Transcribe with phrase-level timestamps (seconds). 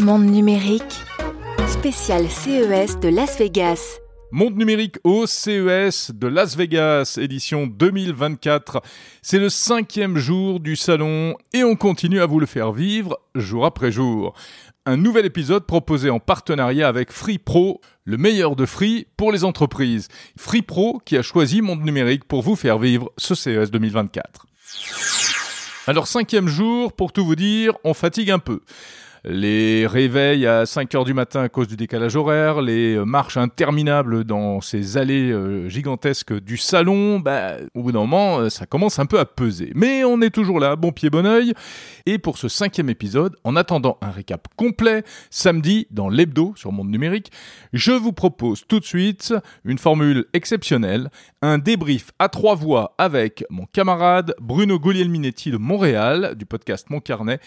[0.00, 0.82] Monde numérique,
[1.66, 3.98] spécial CES de Las Vegas.
[4.30, 8.82] Monde numérique au CES de Las Vegas, édition 2024.
[9.22, 13.64] C'est le cinquième jour du salon et on continue à vous le faire vivre jour
[13.64, 14.34] après jour.
[14.84, 19.44] Un nouvel épisode proposé en partenariat avec Free Pro, le meilleur de Free pour les
[19.44, 20.08] entreprises.
[20.36, 24.46] Free Pro qui a choisi Monde numérique pour vous faire vivre ce CES 2024.
[25.88, 28.60] Alors cinquième jour, pour tout vous dire, on fatigue un peu
[29.28, 33.36] les réveils à 5 heures du matin à cause du décalage horaire, les euh, marches
[33.36, 38.64] interminables dans ces allées euh, gigantesques du salon, bah, au bout d'un moment, euh, ça
[38.64, 39.70] commence un peu à peser.
[39.74, 41.52] Mais on est toujours là, bon pied, bon oeil.
[42.06, 46.90] Et pour ce cinquième épisode, en attendant un récap complet, samedi, dans l'hebdo sur Monde
[46.90, 47.30] Numérique,
[47.74, 51.10] je vous propose tout de suite une formule exceptionnelle,
[51.42, 57.00] un débrief à trois voix avec mon camarade Bruno Guglielminetti de Montréal, du podcast Mon
[57.00, 57.40] Carnet,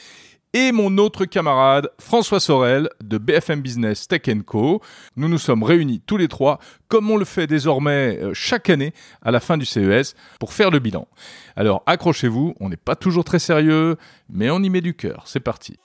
[0.54, 4.82] et mon autre camarade François Sorel de BFM Business Tech Co.
[5.16, 8.94] Nous nous sommes réunis tous les trois, comme on le fait désormais euh, chaque année
[9.22, 11.08] à la fin du CES, pour faire le bilan.
[11.56, 13.96] Alors accrochez-vous, on n'est pas toujours très sérieux,
[14.30, 15.24] mais on y met du cœur.
[15.26, 15.78] C'est parti.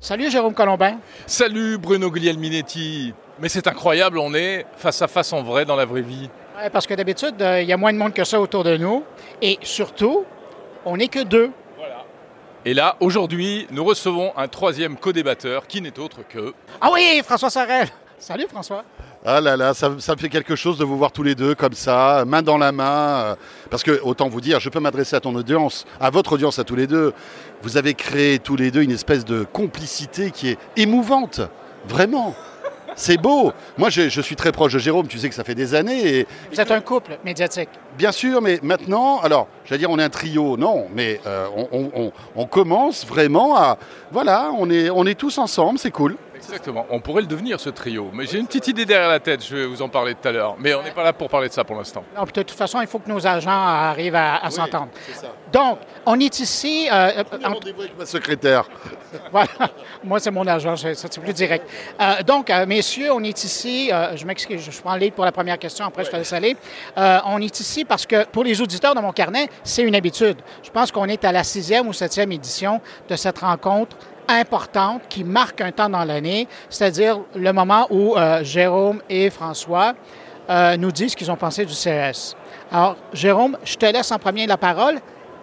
[0.00, 0.98] Salut Jérôme Colombin.
[1.26, 3.12] Salut Bruno Guglielminetti.
[3.40, 6.30] Mais c'est incroyable, on est face à face en vrai dans la vraie vie.
[6.56, 8.78] Ouais, parce que d'habitude, euh, il y a moins de monde que ça autour de
[8.78, 9.04] nous.
[9.42, 10.24] Et surtout,
[10.86, 11.50] on n'est que deux.
[12.66, 16.52] Et là, aujourd'hui, nous recevons un troisième co-débatteur qui n'est autre que...
[16.80, 17.86] Ah oui, François Sorel
[18.18, 18.82] Salut François
[19.28, 21.72] ah là là, ça, me fait quelque chose de vous voir tous les deux comme
[21.72, 22.84] ça, main dans la main.
[22.84, 23.36] Euh,
[23.70, 26.64] parce que, autant vous dire, je peux m'adresser à ton audience, à votre audience, à
[26.64, 27.12] tous les deux.
[27.62, 31.40] Vous avez créé tous les deux une espèce de complicité qui est émouvante.
[31.88, 32.36] Vraiment.
[32.96, 33.52] C'est beau.
[33.76, 35.06] Moi, je, suis très proche de Jérôme.
[35.06, 36.20] Tu sais que ça fait des années.
[36.20, 36.26] Et...
[36.50, 37.68] Vous êtes un couple médiatique.
[37.98, 40.56] Bien sûr, mais maintenant, alors, j'allais dire, on est un trio.
[40.56, 41.46] Non, mais euh,
[42.34, 43.78] on, commence vraiment à.
[44.10, 45.78] Voilà, on est, on est tous ensemble.
[45.78, 46.16] C'est cool.
[46.48, 46.86] Exactement.
[46.90, 48.10] On pourrait le devenir, ce trio.
[48.12, 50.32] Mais j'ai une petite idée derrière la tête, je vais vous en parler tout à
[50.32, 50.56] l'heure.
[50.58, 52.04] Mais on n'est pas là pour parler de ça pour l'instant.
[52.16, 54.88] Non, de toute façon, il faut que nos agents arrivent à, s'entendre.
[55.52, 56.88] Donc, on est ici...
[56.92, 58.68] Euh, rendez-vous avec ma secrétaire.
[59.32, 59.48] voilà.
[60.04, 61.68] Moi, c'est mon agent, c'est plus direct.
[62.00, 63.90] Euh, donc, euh, messieurs, on est ici...
[63.92, 66.56] Euh, je m'excuse, je prends le pour la première question, après je te laisse aller.
[66.96, 70.36] on est ici parce que, pour les auditeurs de mon carnet, c'est une habitude.
[70.62, 73.96] Je pense qu'on est à la sixième ou septième édition de cette rencontre
[74.28, 79.94] importante qui marque un temps dans l'année, c'est-à-dire le moment où euh, Jérôme et François
[80.48, 82.36] euh, nous disent ce qu'ils ont pensé du CES.
[82.70, 84.98] Alors, Jérôme, je te laisse en premier la parole.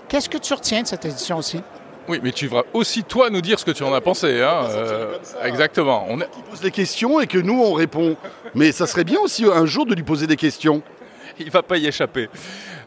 [0.07, 1.61] Qu'est-ce que tu retiens de cette édition-ci?
[2.07, 4.41] Oui, mais tu vas aussi toi nous dire ce que tu en as pensé.
[4.41, 6.05] Hein, euh, exactement.
[6.09, 8.17] On Qui pose des questions et que nous on répond.
[8.53, 10.81] Mais ça serait bien aussi un jour de lui poser des questions.
[11.39, 12.29] Il va pas y échapper.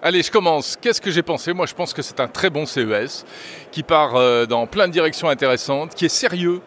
[0.02, 0.76] Allez, je commence.
[0.80, 1.52] Qu'est-ce que j'ai pensé?
[1.52, 3.24] Moi, je pense que c'est un très bon CES
[3.72, 6.60] qui part euh, dans plein de directions intéressantes, qui est sérieux,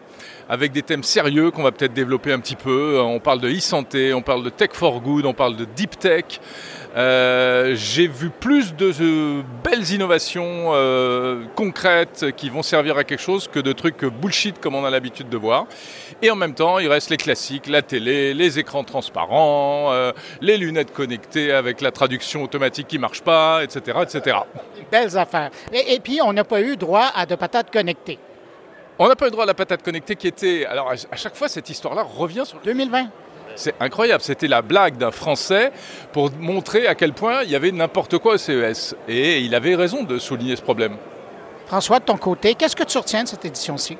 [0.50, 2.96] avec des thèmes sérieux qu'on va peut-être développer un petit peu.
[2.96, 5.96] Euh, on parle de e-santé, on parle de tech for good, on parle de deep
[5.96, 6.24] tech.
[6.96, 10.40] Euh, j'ai vu plus de euh, belles innovations
[11.54, 15.28] concrètes qui vont servir à quelque chose que de trucs bullshit comme on a l'habitude
[15.28, 15.66] de voir.
[16.20, 19.92] Et en même temps, il reste les classiques, la télé, les écrans transparents,
[20.40, 24.38] les lunettes connectées avec la traduction automatique qui marche pas, etc., etc.
[24.90, 25.50] Belles affaires.
[25.72, 28.18] Et puis, on n'a pas eu droit à de patates connectées.
[29.02, 30.66] On n'a pas eu droit à la patate connectée qui était.
[30.66, 32.60] Alors, à chaque fois, cette histoire-là revient sur.
[32.60, 33.06] 2020.
[33.56, 35.72] C'est incroyable, c'était la blague d'un Français
[36.12, 38.94] pour montrer à quel point il y avait n'importe quoi au CES.
[39.08, 40.96] Et il avait raison de souligner ce problème.
[41.66, 43.96] François, de ton côté, qu'est-ce que tu retiens de cette édition-ci?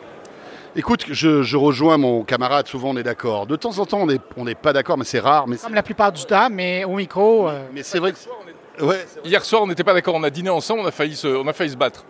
[0.76, 3.46] Écoute, je, rejoins mon camarade, souvent on est d'accord.
[3.46, 4.06] De temps en temps,
[4.36, 5.48] on n'est pas d'accord, mais c'est rare.
[5.48, 7.48] Mais Comme la plupart du temps, mais au micro...
[7.48, 8.18] Euh, mais c'est vrai que...
[9.24, 11.46] Hier soir, on n'était pas d'accord, on a dîné ensemble, on a failli se, on
[11.46, 12.04] a failli se battre.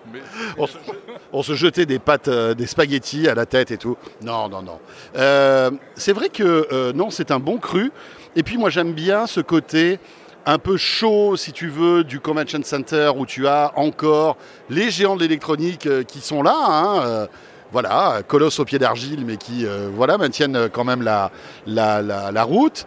[1.32, 3.97] On, se, jetait des pâtes, euh, des spaghettis à la tête et tout.
[4.22, 4.78] Non, non, non.
[5.16, 7.92] Euh, c'est vrai que euh, non, c'est un bon cru.
[8.36, 9.98] Et puis moi, j'aime bien ce côté
[10.47, 14.36] un peu chaud, si tu veux, du Convention Center où tu as encore
[14.70, 16.56] les géants de l'électronique qui sont là.
[16.56, 17.28] Hein,
[17.72, 21.30] voilà, colosse au pied d'argile, mais qui voilà, maintiennent quand même la,
[21.66, 22.86] la, la route.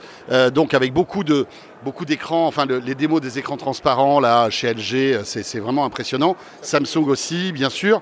[0.54, 1.46] donc avec beaucoup de,
[1.84, 6.36] beaucoup d'écrans, enfin les démos des écrans transparents là chez LG, c'est vraiment impressionnant.
[6.62, 8.02] Samsung aussi, bien sûr.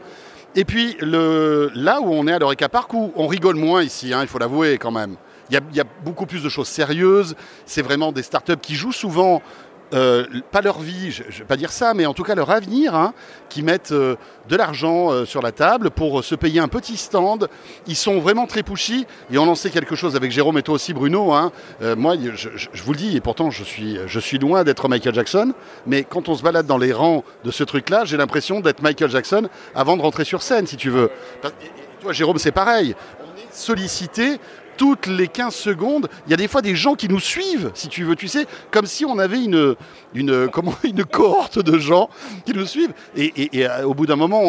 [0.55, 4.19] Et puis là où on est à l'Eureka Park, où on rigole moins ici, hein,
[4.21, 5.15] il faut l'avouer quand même.
[5.49, 7.35] Il y, a, beaucoup plus de choses sérieuses.
[7.65, 9.41] C'est vraiment des startups qui jouent souvent
[9.93, 12.49] euh, pas leur vie, je ne vais pas dire ça, mais en tout cas leur
[12.49, 13.13] avenir, hein,
[13.49, 14.15] qui mettent euh,
[14.47, 17.49] de l'argent euh, sur la table pour se payer un petit stand.
[17.87, 20.75] Ils sont vraiment très pushy et on en sait quelque chose avec Jérôme et toi
[20.75, 21.33] aussi Bruno.
[21.33, 21.51] Hein.
[21.97, 22.49] moi, je,
[22.83, 25.53] vous le dis, et pourtant je suis, je suis loin d'être Michael Jackson,
[25.85, 29.09] mais quand on se balade dans les rangs de ce truc-là, j'ai l'impression d'être Michael
[29.09, 31.11] Jackson avant de rentrer sur scène, si tu veux.
[31.43, 32.95] Et toi, Jérôme, c'est pareil.
[33.19, 34.39] On est sollicité
[34.81, 37.87] toutes les 15 secondes, il y a des fois des gens qui nous suivent, si
[37.87, 39.75] tu veux, tu sais, comme si on avait une,
[40.15, 40.49] une
[41.11, 42.09] cohorte de gens
[42.47, 42.91] qui nous suivent.
[43.15, 44.41] Et, euh, au bout d'un moment,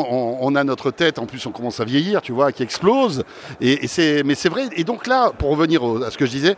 [0.42, 3.24] on, a notre tête, en plus on commence à vieillir, tu vois, qui explose.
[3.60, 4.70] Mais c'est vrai.
[4.74, 6.56] Et donc là, pour revenir à ce que je disais,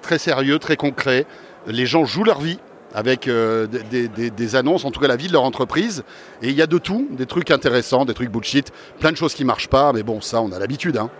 [0.00, 1.26] très sérieux, très concret,
[1.66, 2.60] les gens jouent leur vie
[2.94, 6.02] avec euh, des, annonces, en tout cas la vie de leur entreprise.
[6.40, 9.34] Et il y a de tout, des trucs intéressants, des trucs bullshit, plein de choses
[9.34, 10.96] qui marchent pas, mais bon, ça, on a l'habitude.
[10.96, 11.10] Hein.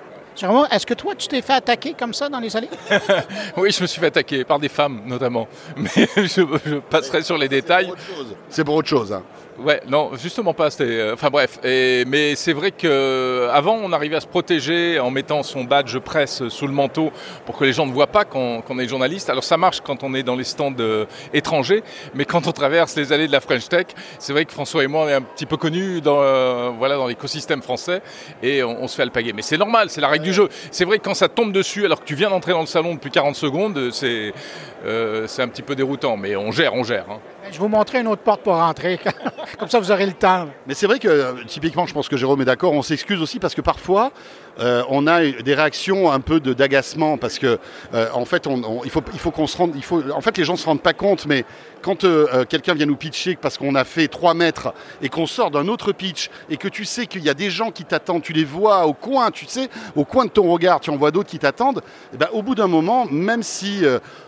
[0.71, 2.71] Est-ce que toi, tu t'es fait attaquer comme ça dans les allées?
[3.57, 5.47] Oui, je me suis fait attaquer par des femmes notamment.
[5.77, 7.93] Mais je, passerai sur les détails.
[8.49, 9.13] C'est pour autre chose.
[9.13, 9.23] Hein.
[9.59, 10.69] Ouais, non, justement pas.
[10.81, 15.11] Euh, enfin bref, et, mais c'est vrai que avant on arrivait à se protéger en
[15.11, 17.13] mettant son badge presse sous le manteau
[17.45, 19.29] pour que les gens ne voient pas qu'on est journaliste.
[19.29, 21.05] Alors ça marche quand on est dans les stands euh,
[21.35, 21.83] étrangers,
[22.15, 23.87] mais quand on traverse les allées de la French Tech,
[24.19, 26.97] c'est vrai que François et moi on est un petit peu connus dans euh, voilà
[26.97, 28.01] dans l'écosystème français
[28.43, 29.33] et on, se fait alpaguer.
[29.33, 30.49] Mais c'est normal, c'est la règle du jeu.
[30.71, 32.95] C'est vrai que quand ça tombe dessus alors que tu viens d'entrer dans le salon
[32.95, 34.33] depuis 40 secondes, c'est
[35.27, 37.07] c'est un petit peu déroutant, mais on gère, on gère.
[37.09, 37.21] Hein.
[37.53, 38.99] Je vous montrer une autre porte pour rentrer.
[39.59, 40.49] Comme ça, vous aurez le temps.
[40.67, 43.55] Mais c'est vrai que, typiquement, je pense que Jérôme est d'accord, on s'excuse aussi parce
[43.55, 44.11] que parfois,
[44.59, 47.59] euh, on a des réactions un peu d'agacement parce que,
[47.93, 48.49] euh, en fait,
[48.85, 49.73] il faut, il faut qu'on se rende.
[49.75, 51.45] Il faut, en fait, les gens ne se rendent pas compte, mais
[51.83, 54.73] quand euh, quelqu'un vient nous pitcher parce qu'on a fait 3 mètres
[55.03, 57.71] et qu'on sort d'un autre pitch et que tu sais qu'il y a des gens
[57.71, 60.89] qui t'attendent, tu les vois au coin, tu sais, au coin de ton regard, tu
[60.89, 61.83] en vois d'autres qui t'attendent,
[62.15, 63.85] eh ben, au bout d'un moment, même si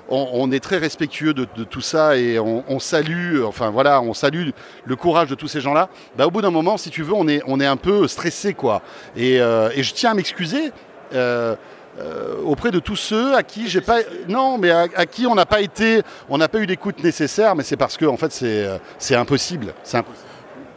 [0.09, 4.51] on, est très respectueux de, tout ça et on, salue, enfin voilà, on salue
[4.85, 5.89] le courage de tous ces gens-là.
[6.17, 8.83] Bah, au bout d'un moment, si tu veux, on est, un peu stressé, quoi.
[9.17, 10.73] Et, euh, je tiens à m'excuser.
[11.15, 11.55] Euh,
[12.01, 15.47] euh, auprès de tous ceux à qui j'ai pas non mais à, qui on n'a
[15.47, 18.67] pas été on n'a pas eu l'écoute nécessaire mais c'est parce que en fait c'est
[18.99, 19.75] c'est impossible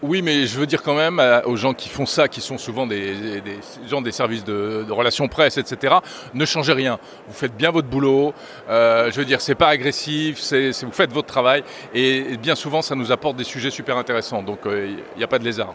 [0.03, 2.85] oui, mais je veux dire quand même aux gens qui font ça, qui sont souvent
[2.85, 3.41] des,
[3.87, 5.95] gens des services de, relations presse, etc.
[6.33, 6.99] Ne changez rien.
[7.27, 8.33] Vous faites bien votre boulot.
[8.69, 10.39] Euh, je veux dire, c'est pas agressif.
[10.39, 11.63] C'est, vous faites votre travail.
[11.93, 14.43] Et bien souvent, ça nous apporte des sujets super intéressants.
[14.43, 15.73] Donc, il euh, n'y a pas de lézard.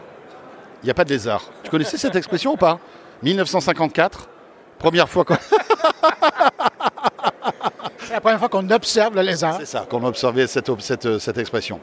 [0.83, 1.43] Il n'y a pas de lézard.
[1.63, 2.79] Tu connaissais cette expression ou pas?
[3.23, 4.29] 1954,
[4.79, 5.35] première fois qu'on.
[7.99, 9.57] c'est la première fois qu'on observe le lézard.
[9.59, 11.79] C'est ça, qu'on a observé cette, cette, expression.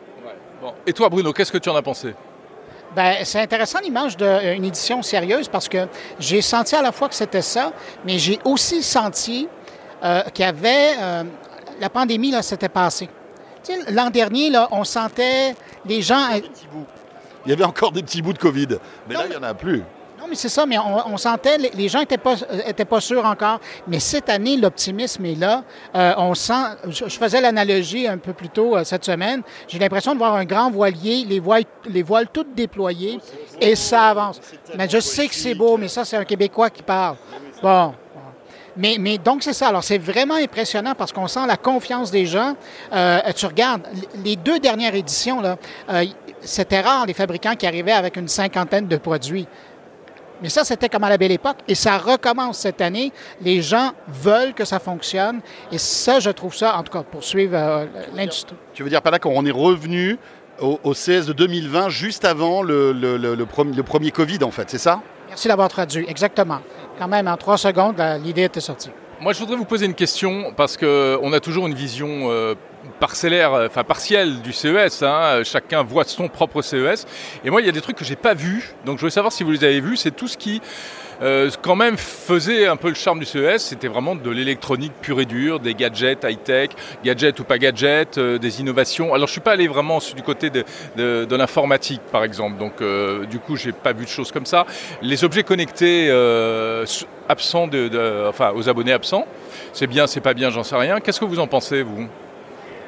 [0.87, 2.15] Et toi, Bruno, qu'est-ce que tu en as pensé?
[3.25, 5.87] C'est intéressant l'image d'une euh, édition sérieuse parce que
[6.19, 7.73] j'ai senti à la fois que c'était ça,
[8.05, 9.49] mais j'ai aussi senti
[10.03, 10.95] euh, qu'il y avait.
[10.99, 11.25] Euh,
[11.81, 13.09] la pandémie, là, s'était passée.
[13.91, 15.55] L'an dernier, là, on sentait
[15.87, 16.29] les gens.
[17.47, 18.79] Il y avait encore des petits bouts de COVID,
[19.09, 19.83] mais là, il n'y en a plus
[20.29, 22.35] mais c'est ça, mais on, sentait, les, gens n'étaient pas,
[22.67, 23.61] étaient pas sûrs encore.
[23.87, 25.65] Mais cette année, l'optimisme est là.
[25.95, 29.43] Euh, on sent, je, faisais l'analogie un peu plus tôt euh, cette semaine.
[29.69, 33.21] J'ai l'impression de voir un grand voilier, les voiles, les voiles toutes déployées,
[33.61, 34.41] et ça avance.
[34.77, 37.17] Mais je sais que c'est beau, mais ça, c'est un Québécois qui parle.
[37.63, 37.95] Bon.
[38.77, 39.69] Mais, mais, donc, c'est ça.
[39.69, 42.55] Alors, c'est vraiment impressionnant parce qu'on sent la confiance des gens.
[42.93, 43.83] Euh, tu regardes,
[44.25, 45.57] les deux dernières éditions, là,
[46.41, 49.47] c'était rare les fabricants qui arrivaient avec une cinquantaine de produits.
[50.43, 51.59] Mais ça, c'était comme à la belle époque.
[51.69, 53.13] Et ça recommence cette année.
[53.41, 55.41] Les gens veulent que ça fonctionne.
[55.71, 58.57] Et ça, je trouve ça, en tout cas, pour suivre euh, l'industrie.
[58.75, 60.19] Tu veux dire par là qu'on est revenu
[60.61, 65.01] au, au, CS de 2020, juste avant le, le, premier, Covid, en fait, c'est ça?
[65.29, 66.05] Merci d'avoir traduit.
[66.09, 66.61] Exactement.
[66.99, 68.91] Quand même, en trois secondes, l'idée était sortie.
[69.21, 72.55] Moi, je voudrais vous poser une question parce qu'on a toujours une vision euh,
[73.01, 75.03] parcellaire, euh, enfin partielle du CES.
[75.03, 75.43] Hein.
[75.45, 77.07] Chacun voit son propre CES.
[77.45, 78.73] Et moi, il y a des trucs que j'ai pas vus.
[78.87, 79.99] Donc, je voulais savoir si vous les avez vus.
[79.99, 80.63] C'est tout ce qui
[81.23, 85.21] euh, quand même faisait un peu le charme du CES, c'était vraiment de l'électronique pure
[85.21, 86.71] et dure, des gadgets high-tech,
[87.05, 89.15] gadgets ou pas gadgets, euh, des innovations.
[89.15, 90.65] Alors je suis pas allé vraiment du côté de,
[90.97, 94.67] de, l'informatique par exemple, donc euh, du coup j'ai pas vu de choses comme ça.
[95.03, 96.11] Les objets connectés
[97.29, 99.27] absents, de, enfin aux abonnés absents,
[99.73, 101.01] c'est bien, c'est pas bien, j'en sais rien.
[101.01, 102.09] Qu'est-ce que vous en pensez vous?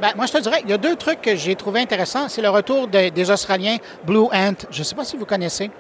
[0.02, 2.28] Ben, moi, je te dirais, il y a deux trucs que j'ai trouvé intéressants.
[2.28, 4.66] C'est le retour des Australiens Blue Ant.
[4.68, 5.70] Je ne sais pas si vous connaissez.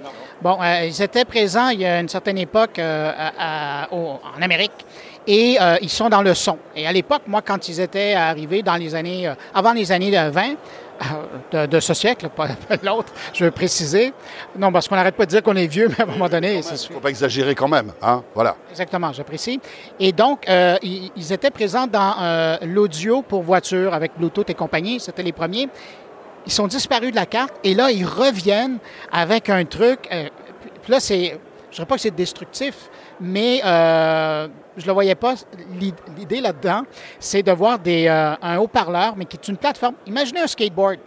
[0.40, 3.10] Bon, euh, ils étaient présents il y a une certaine époque euh,
[3.90, 4.86] en Amérique.
[5.26, 6.58] Et euh, ils sont dans le son.
[6.74, 10.10] Et à l'époque, moi, quand ils étaient arrivés dans les années, euh, avant les années
[10.10, 12.48] 20, euh, de, de, ce siècle, pas,
[12.82, 14.12] l'autre, je veux préciser.
[14.56, 16.54] Non, parce qu'on n'arrête pas de dire qu'on est vieux, mais à un moment donné,
[16.54, 17.92] Il ne faut pas exagérer quand même.
[18.02, 18.22] Hein?
[18.34, 18.56] Voilà.
[18.70, 19.60] Exactement, j'apprécie.
[20.00, 25.00] Et donc, ils, ils, étaient présents dans l'audio pour voiture avec Bluetooth et compagnie.
[25.00, 25.68] C'était les premiers.
[26.46, 28.78] Ils sont disparus de la carte et là, ils reviennent
[29.12, 30.08] avec un truc.
[30.82, 31.38] Puis là, c'est.
[31.70, 32.90] Je ne dirais pas que c'est destructif,
[33.22, 35.34] mais euh, je ne le voyais pas.
[36.18, 36.82] L'idée là-dedans,
[37.18, 39.94] c'est de voir des, euh, un haut-parleur, mais qui est une plateforme.
[40.06, 40.98] Imaginez un skateboard,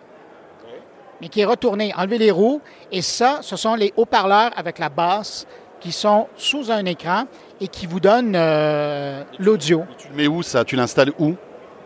[1.21, 4.89] mais qui est retourné, enlever les roues, et ça, ce sont les haut-parleurs avec la
[4.89, 5.45] basse
[5.79, 7.25] qui sont sous un écran
[7.59, 9.83] et qui vous donnent euh, l'audio.
[9.97, 10.63] Tu le mets où ça?
[10.63, 11.35] Tu l'installes où?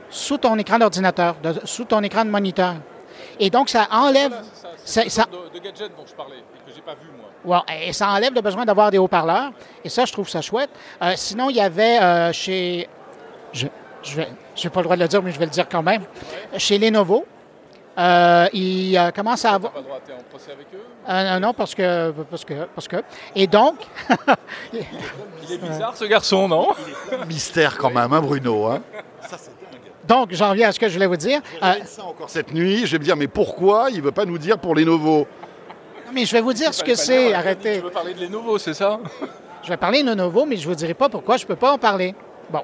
[0.10, 2.76] Sous ton écran d'ordinateur, sous ton écran de moniteur.
[3.40, 4.34] Et donc, ça enlève.
[4.84, 7.64] C'est ça, ça, de, de gadget dont je parlais et que j'ai pas vu, moi.
[7.68, 9.52] Ouais, et ça enlève le besoin d'avoir des haut-parleurs.
[9.84, 10.70] Et ça, je trouve ça chouette.
[11.02, 12.88] Euh, sinon, il y avait euh, chez.
[13.54, 13.66] Je
[14.18, 16.02] n'ai je pas le droit de le dire, mais je vais le dire quand même.
[16.02, 16.60] Ouais.
[16.60, 17.26] Chez Lenovo,
[18.00, 19.74] euh, il euh, commence à avoir.
[19.74, 22.98] Pas droit à en procès avec eux euh, Non, parce que, parce que, parce que.
[23.36, 23.76] Et donc.
[24.74, 24.80] il,
[25.52, 26.70] est, bizarre ce garçon, non?
[27.28, 28.68] Mystère quand même, hein, Bruno.
[28.68, 28.82] Hein?
[29.28, 29.38] Ça,
[30.10, 31.40] donc, j'en viens à ce que je voulais vous dire.
[31.64, 32.86] Euh, ça encore cette nuit.
[32.86, 35.26] Je vais me dire, mais pourquoi il ne veut pas nous dire pour Lenovo
[36.14, 37.34] mais je vais vous dire ce que c'est.
[37.34, 37.78] Arrêtez.
[37.78, 39.00] Tu veux parler de Lenovo, c'est ça?
[39.64, 41.56] Je vais parler de Lenovo, mais je ne vous dirai pas pourquoi je ne peux
[41.56, 42.16] pas en parler.
[42.50, 42.64] Bon.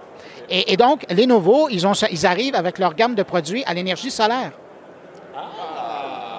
[0.49, 4.09] Et, et, donc, Lenovo, ils, ont, ils arrivent avec leur gamme de produits à l'énergie
[4.09, 4.51] solaire.
[5.35, 5.41] Ah,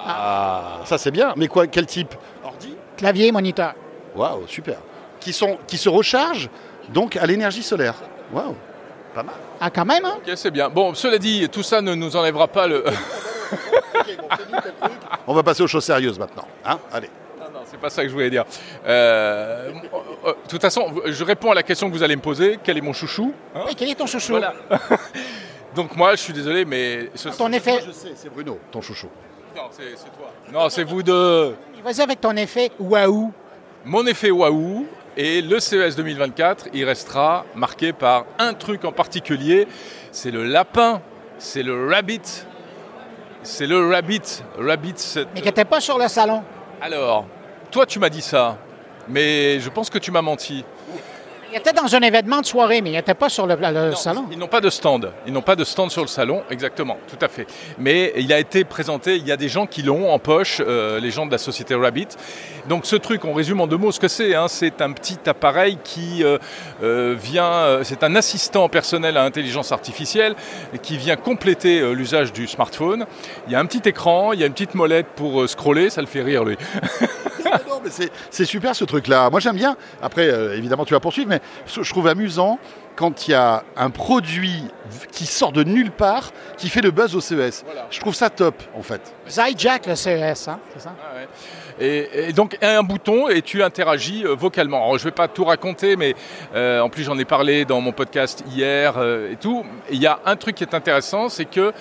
[0.07, 0.63] ah.
[0.85, 1.33] Ça, c'est bien.
[1.37, 2.13] Mais quoi, quel type?
[2.43, 2.75] Ordi?
[2.97, 3.73] Clavier, moniteur.
[4.15, 4.77] Waouh, super.
[5.19, 6.49] Qui, sont, qui se rechargent
[6.89, 7.95] donc à l'énergie solaire.
[8.33, 8.55] Waouh,
[9.13, 9.35] pas mal.
[9.59, 10.17] Ah, quand même, hein?
[10.17, 10.69] Ok, c'est bien.
[10.69, 12.83] Bon, cela dit, tout ça ne nous enlèvera pas le.
[15.27, 16.47] On va passer aux choses sérieuses maintenant.
[16.65, 16.79] Hein?
[16.91, 17.09] Allez.
[17.39, 18.45] Non, non, c'est pas ça que je voulais dire.
[18.85, 22.59] Euh, de toute façon, je réponds à la question que vous allez me poser.
[22.63, 23.61] Quel est mon chouchou hein?
[23.67, 24.33] Oui, quel est ton chouchou?
[24.33, 24.53] Voilà.
[25.75, 27.09] Donc moi, je suis désolé, mais...
[27.13, 27.29] Ce...
[27.29, 27.71] Ton effet...
[27.71, 29.09] Moi, je sais, c'est Bruno, ton chouchou.
[29.55, 29.83] Non, c'est
[30.17, 30.31] toi.
[30.51, 31.55] Non, c'est vous deux.
[31.83, 33.31] Vas-y avec ton effet waouh.
[33.85, 34.85] Mon effet waouh,
[35.17, 39.67] et le CES 2024, il restera marqué par un truc en particulier,
[40.11, 41.01] c'est le lapin,
[41.39, 42.21] c'est le rabbit.
[43.41, 44.43] C'est le rabbit.
[44.59, 45.15] rabbit.
[45.33, 46.43] Mais qui n'était pas sur le salon.
[46.81, 47.25] Alors,
[47.71, 48.59] toi tu m'as dit ça,
[49.07, 50.63] mais je pense que tu m'as menti.
[51.49, 53.95] Il était dans un événement de soirée, mais il n'était pas sur le, le non,
[53.95, 54.25] salon.
[54.31, 55.11] Ils n'ont pas de stand.
[55.25, 57.47] Ils n'ont pas de stand sur le salon, exactement, tout à fait.
[57.77, 60.99] Mais il a été présenté, il y a des gens qui l'ont en poche, euh,
[60.99, 62.09] les gens de la société Rabbit.
[62.67, 64.35] Donc ce truc, on résume en deux mots ce que c'est.
[64.35, 66.37] Hein, c'est un petit appareil qui euh,
[66.83, 70.35] euh, vient, c'est un assistant personnel à intelligence artificielle
[70.81, 73.05] qui vient compléter l'usage du smartphone.
[73.47, 76.01] Il y a un petit écran, il y a une petite molette pour scroller, ça
[76.01, 76.57] le fait rire lui.
[77.67, 77.89] non, mais
[78.29, 79.29] c'est super ce truc-là.
[79.29, 79.75] Moi j'aime bien.
[80.01, 82.59] Après, euh, évidemment, tu vas poursuivre, mais je trouve amusant
[82.97, 84.63] quand il y a un produit
[85.11, 87.63] qui sort de nulle part qui fait le buzz au CES.
[87.63, 87.87] Voilà.
[87.91, 89.13] Je trouve ça top, en fait.
[89.55, 90.93] Jack le CES, hein, c'est ça?
[90.99, 91.27] Ah ouais.
[91.79, 94.77] Et, et, donc un bouton et tu interagis euh, vocalement.
[94.77, 96.15] Alors, je ne vais pas tout raconter, mais
[96.55, 99.63] euh, en plus j'en ai parlé dans mon podcast hier euh, et tout.
[99.91, 101.71] Il y a un truc qui est intéressant, c'est que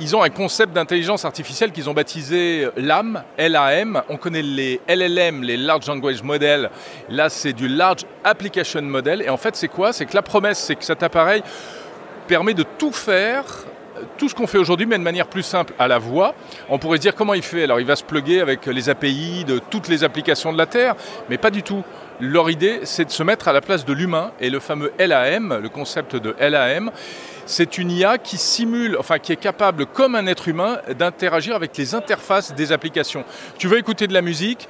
[0.00, 4.02] ils ont un concept d'intelligence artificielle qu'ils ont baptisé LAM, LAM.
[4.08, 6.70] On connaît les LLM, les Large Language Model.
[7.10, 9.22] Là, c'est du Large Application Model.
[9.22, 9.92] Et en fait, c'est quoi?
[9.92, 11.42] C'est que la promesse, c'est que cet appareil
[12.26, 13.44] permet de tout faire
[14.16, 16.34] tout ce qu'on fait aujourd'hui, mais de manière plus simple à la voix.
[16.70, 17.64] On pourrait se dire comment il fait?
[17.64, 20.94] Alors, il va se plugger avec les API de toutes les applications de la Terre,
[21.28, 21.82] mais pas du tout.
[22.18, 25.58] Leur idée, c'est de se mettre à la place de l'humain et le fameux LAM,
[25.62, 26.90] le concept de LAM,
[27.50, 31.76] c'est une IA qui simule, enfin qui est capable, comme un être humain, d'interagir avec
[31.76, 33.24] les interfaces des applications.
[33.58, 34.68] Tu veux écouter de la musique?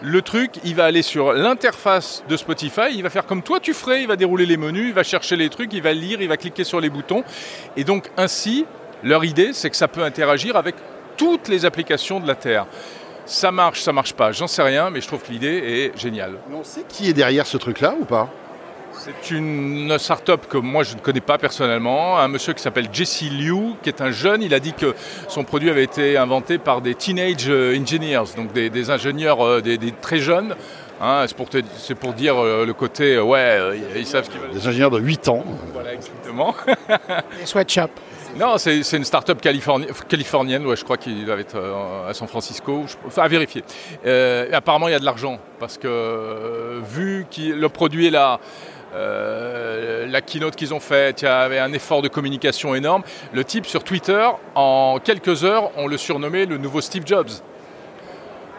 [0.00, 3.72] Le truc, il va aller sur l'interface de Spotify, il va faire comme toi tu
[3.74, 6.28] ferais, il va dérouler les menus, il va chercher les trucs, il va lire, il
[6.28, 7.22] va cliquer sur les boutons.
[7.76, 8.66] Et donc ainsi,
[9.04, 10.74] leur idée, c'est que ça peut interagir avec
[11.16, 12.66] toutes les applications de la Terre.
[13.26, 16.38] Ça marche, ça marche pas, j'en sais rien, mais je trouve que l'idée est géniale.
[16.48, 18.28] Mais on sait qui est derrière ce truc-là ou pas?
[18.98, 23.22] C'est une start-up que moi je ne connais pas personnellement, un monsieur qui s'appelle Jesse
[23.22, 24.42] Liu, qui est un jeune.
[24.42, 24.94] Il a dit que
[25.28, 29.92] son produit avait été inventé par des teenage engineers, donc des, des ingénieurs des, des,
[29.92, 30.54] très jeunes.
[31.00, 31.58] Hein, c'est pour, te,
[31.94, 34.52] pour, dire euh, le côté, ouais, euh, ils savent ce qu'ils veulent.
[34.52, 35.44] Des ingénieurs de 8 ans.
[35.72, 36.54] Voilà, exactement.
[37.40, 37.90] Des sweatshops.
[38.34, 42.26] Non, c'est une start-up californi californienne, ouais, je crois qu'il doit être euh, à San
[42.26, 43.62] Francisco, je, enfin à vérifier.
[44.06, 48.10] Euh, apparemment, il y a de l'argent, parce que euh, vu que le produit est
[48.10, 48.40] là,
[48.94, 53.02] euh, la keynote qu'ils ont faite, il y avait un effort de communication énorme.
[53.32, 57.30] Le type sur Twitter, en quelques heures, on le surnommait le nouveau Steve Jobs.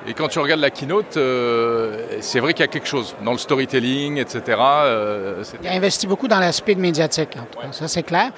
[0.05, 3.31] Et quand tu regardes la keynote, euh, c'est vrai qu'il y a quelque chose dans
[3.31, 4.41] le storytelling, etc.
[4.59, 8.31] Euh, il a investi beaucoup dans l'aspect médiatique, en tout cas, ça c'est clair.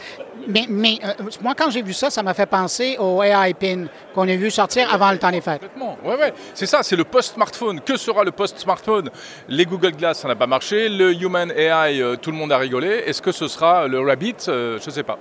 [0.48, 3.86] Mais, mais euh, moi, quand j'ai vu ça, ça m'a fait penser au AI PIN
[4.14, 5.62] qu'on a vu sortir avant le temps des fêtes.
[5.76, 7.82] Oui, oui, c'est ça, c'est le post-smartphone.
[7.82, 9.10] Que sera le post-smartphone?
[9.48, 10.88] Les Google Glass, ça n'a pas marché.
[10.88, 12.90] Le Human AI, tout le monde a rigolé.
[13.08, 14.36] Est-ce que ce sera le Rabbit?
[14.46, 15.18] Je ne sais pas.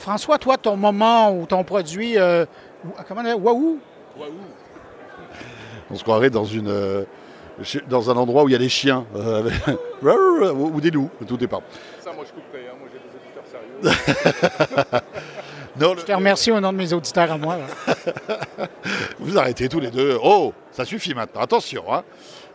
[0.00, 2.16] François, toi, ton moment ou ton produit,
[3.06, 3.78] comment dire, Wahoo?
[4.18, 4.32] Wahoo
[5.90, 7.04] on se croirait dans une euh,
[7.88, 9.50] dans un endroit où il y a des chiens euh,
[10.54, 11.62] ou des loups, tout dépend.
[12.00, 12.76] Ça, moi je couperais, hein.
[12.78, 15.02] moi j'ai des auditeurs sérieux.
[15.80, 17.58] non, je te remercie au nom de mes auditeurs à moi.
[19.18, 20.18] vous arrêtez tous les deux.
[20.22, 21.84] Oh, ça suffit maintenant, attention.
[21.92, 22.02] Hein.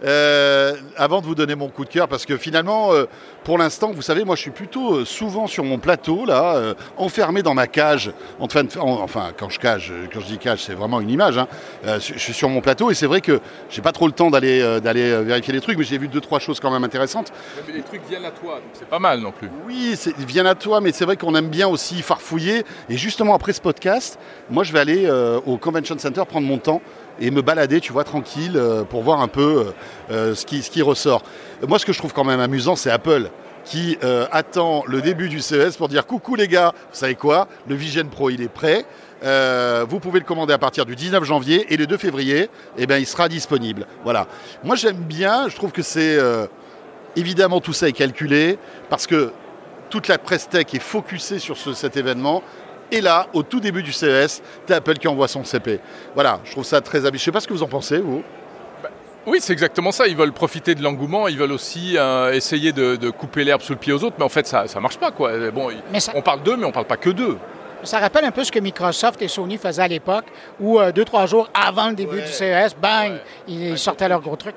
[0.04, 3.06] Euh, avant de vous donner mon coup de cœur, parce que finalement, euh,
[3.44, 7.44] pour l'instant, vous savez, moi je suis plutôt euh, souvent sur mon plateau, là, enfermé
[7.44, 8.12] dans ma cage.
[8.40, 11.38] enfin, quand je cage, quand je dis cage, c'est vraiment une image.
[11.38, 11.48] Hein.
[11.86, 14.80] je suis sur mon plateau et c'est vrai que j'ai pas trop le temps d'aller
[14.82, 17.32] d'aller vérifier les trucs, mais j'ai vu deux trois choses quand même intéressantes.
[17.68, 19.50] Mais les trucs viennent à toi, donc c'est pas mal non plus.
[19.66, 22.64] Oui, ils viennent à toi, mais c'est vrai qu'on aime bien aussi farfouiller.
[22.90, 25.10] Et justement après ce podcast, moi je vais aller
[25.46, 26.82] au Convention Center prendre mon temps
[27.20, 29.72] et me balader, tu vois, tranquille, euh, pour voir un peu euh,
[30.12, 31.24] euh, ce, qui, ressort.
[31.68, 33.30] Moi, ce que je trouve quand même amusant, c'est Apple
[33.64, 33.98] qui
[34.32, 38.06] attend le début du CES pour dire coucou les gars, vous savez quoi, le Vision
[38.06, 38.86] Pro il est prêt,
[39.90, 43.00] vous pouvez le commander à partir du 19 janvier et le 2 février, eh ben,
[43.00, 43.88] il sera disponible.
[44.04, 44.28] Voilà.
[44.64, 46.20] Moi j'aime bien, je trouve que c'est
[47.16, 48.60] évidemment tout ça est calculé
[48.92, 49.32] parce que
[49.90, 52.44] toute la presse tech est focusée sur cet événement
[52.96, 55.82] et là, au tout début du CES, t'as Apple qui envoie son CP.
[56.14, 57.20] Voilà, je trouve ça très habile.
[57.20, 58.24] Je ne sais pas ce que vous en pensez, vous.
[58.82, 58.90] Bah,
[59.28, 60.08] oui, c'est exactement ça.
[60.08, 63.80] Ils veulent profiter de l'engouement, ils veulent aussi euh, essayer de, couper l'herbe sous le
[63.80, 65.12] pied aux autres, mais en fait, ça ne marche pas.
[65.12, 65.52] Quoi.
[65.52, 65.70] Bon,
[66.14, 67.38] On parle d'eux, mais on ne parle pas que d'eux.
[67.84, 70.26] Ça rappelle un peu ce que Microsoft et Sony faisaient à l'époque,
[70.62, 74.38] où euh, deux, trois jours avant le début du CES, bang, ils sortaient leur gros
[74.38, 74.56] truc.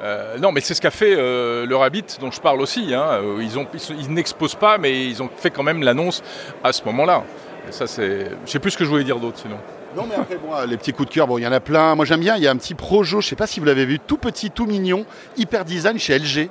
[0.00, 2.94] Euh, non, mais c'est ce qu'a fait euh, le Rabbit, dont je parle aussi.
[2.94, 3.20] Hein.
[3.22, 6.22] Euh, ils, ont, ils, n'exposent pas, mais ils ont fait quand même l'annonce
[6.62, 7.24] à ce moment-là.
[7.70, 8.30] ça, c'est.
[8.44, 9.58] Je sais plus ce que je voulais dire d'autre, sinon.
[9.96, 11.94] Non, mais après, bon, les petits coups de cœur, bon, il y en a plein.
[11.94, 12.36] Moi, j'aime bien.
[12.36, 14.18] Il y a un petit Projo, je ne sais pas si vous l'avez vu, tout
[14.18, 15.04] petit, tout mignon,
[15.36, 16.48] hyper design chez LG,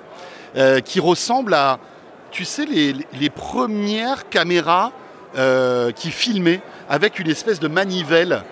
[0.83, 1.79] qui ressemble à,
[2.31, 4.91] tu sais, les, les premières caméras
[5.95, 8.43] qui filmaient avec une espèce de manivelle.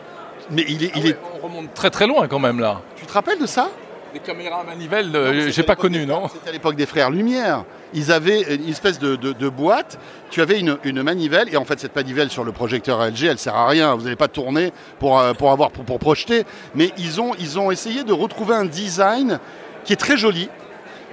[0.52, 1.18] Mais il est, il ah est...
[1.42, 2.82] On remonte très très loin quand même là.
[2.96, 3.70] Tu te rappelles de ça?
[4.16, 7.66] Des caméras à manivelle, euh, j'ai pas connu, non C'était à l'époque des frères Lumière.
[7.94, 10.00] Ils avaient une espèce de, boîte,
[10.32, 13.56] tu avais une, manivelle, et en fait, cette manivelle sur le projecteur LG, elle sert
[13.56, 13.94] à rien.
[13.94, 16.46] Vous n'allez pas tourner pour, euh, pour, avoir, pour, projeter.
[16.76, 19.40] Mais ils ont, ils ont essayé de retrouver un design
[19.84, 20.50] qui est très joli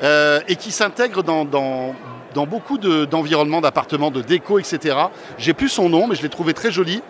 [0.04, 1.97] euh, et qui s'intègre dans, dans,
[2.35, 4.96] dans, beaucoup d'environnements, d'appartements, de déco, etc.
[5.38, 7.03] J'ai plus son nom, mais je l'ai trouvé très joli.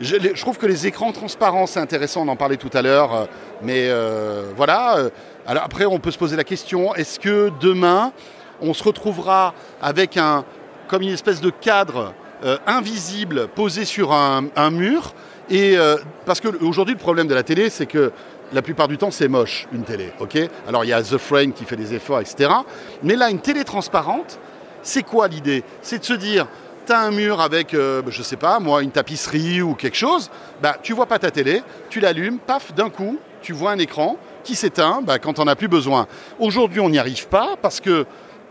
[0.00, 3.28] Je, trouve que les écrans transparents, c'est intéressant, on en parlait tout à l'heure.
[3.62, 3.90] Mais
[4.56, 5.10] voilà,
[5.46, 8.12] alors après, on peut se poser la question, est-ce que demain,
[8.60, 10.44] on se retrouvera avec un,
[10.88, 15.12] comme une espèce de cadre euh, invisible posé sur un, mur
[15.48, 18.12] et euh, parce qu'aujourd'hui, le problème de la télé, c'est que
[18.52, 20.12] la plupart du temps, c'est moche, une télé.
[20.20, 20.38] ok?
[20.66, 22.50] Alors, il y a The Frame qui fait des efforts, etc.
[23.02, 24.38] Mais là, une télé transparente,
[24.82, 25.62] c'est quoi l'idée?
[25.82, 26.46] C'est de se dire,
[26.86, 30.30] tu un mur avec, euh, je sais pas, moi, une tapisserie ou quelque chose,
[30.62, 34.16] bah, tu vois pas ta télé, tu l'allumes, paf, d'un coup, tu vois un écran,
[34.44, 36.06] qui s'éteint bah, quand on n'a plus besoin.
[36.38, 38.06] Aujourd'hui, on n'y arrive pas parce que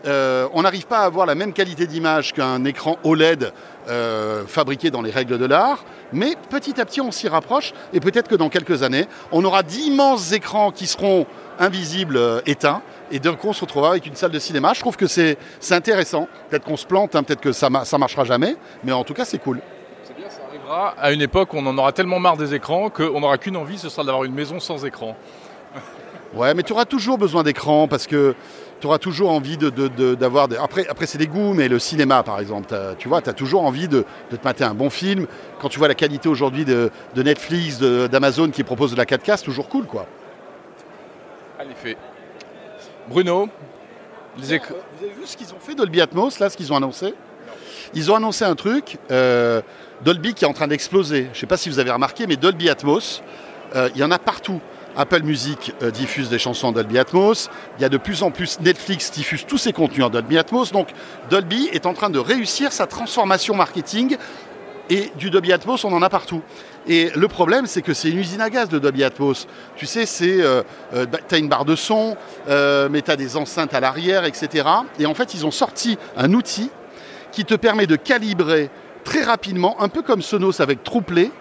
[0.06, 3.52] euh, on n'arrive pas à avoir la même qualité d'image qu'un écran OLED
[3.90, 8.00] euh, fabriqué dans les règles de l'art, mais petit à petit on s'y rapproche et
[8.00, 11.26] peut-être que dans quelques années on aura d'immenses écrans qui seront
[11.60, 14.74] invisibles, euh, éteints, et d'un coup on se retrouvera avec une salle de cinéma.
[14.74, 15.38] Je trouve que c'est
[15.72, 16.28] intéressant.
[16.50, 19.26] Peut-être qu'on se plante, hein, peut-être que ça ne marchera jamais, mais en tout cas
[19.26, 19.60] c'est cool.
[20.04, 22.90] C'est bien, ça arrivera à une époque où on en aura tellement marre des écrans
[22.90, 25.16] qu'on n'aura qu'une envie, ce sera d'avoir une maison sans écran.
[26.36, 28.36] Ouais, mais tu auras toujours besoin d'écran parce que
[28.80, 30.48] tu auras toujours envie d'avoir.
[30.48, 33.34] De, Après, après c'est des goûts, mais le cinéma, par exemple, tu vois, tu as
[33.34, 35.26] toujours envie de, te mater un bon film.
[35.60, 39.44] Quand tu vois la qualité aujourd'hui de, Netflix, d'Amazon qui propose de la 4K, c'est
[39.44, 40.06] toujours cool, quoi.
[43.08, 43.50] Bruno
[44.38, 47.14] Vous avez vu ce qu'ils ont fait Dolby Atmos, là, ce qu'ils ont annoncé
[47.94, 49.62] Ils ont annoncé un truc, euh,
[50.04, 51.24] Dolby qui est en train d'exploser.
[51.26, 53.22] Je ne sais pas si vous avez remarqué, mais Dolby Atmos,
[53.76, 54.62] euh, il y en a partout.
[54.96, 57.50] Apple Music euh, diffuse des chansons en Dolby Atmos.
[57.78, 60.72] Il y a de plus en plus Netflix diffuse tous ses contenus en Dolby Atmos.
[60.72, 60.90] Donc
[61.30, 64.18] Dolby est en train de réussir sa transformation marketing
[64.90, 66.42] et du Dolby Atmos, on en a partout.
[66.88, 69.48] Et le problème, c'est que c'est une usine à gaz de Dolby Atmos.
[69.76, 70.64] Tu sais, c'est euh,
[70.94, 72.16] euh, bah, tu une barre de son,
[72.48, 74.68] mais tu as des enceintes à l'arrière, etc.
[75.00, 76.70] Et en fait, ils ont sorti un outil
[77.32, 78.70] qui te permet de calibrer
[79.04, 81.32] très rapidement, un peu comme Sonos avec Trueplay,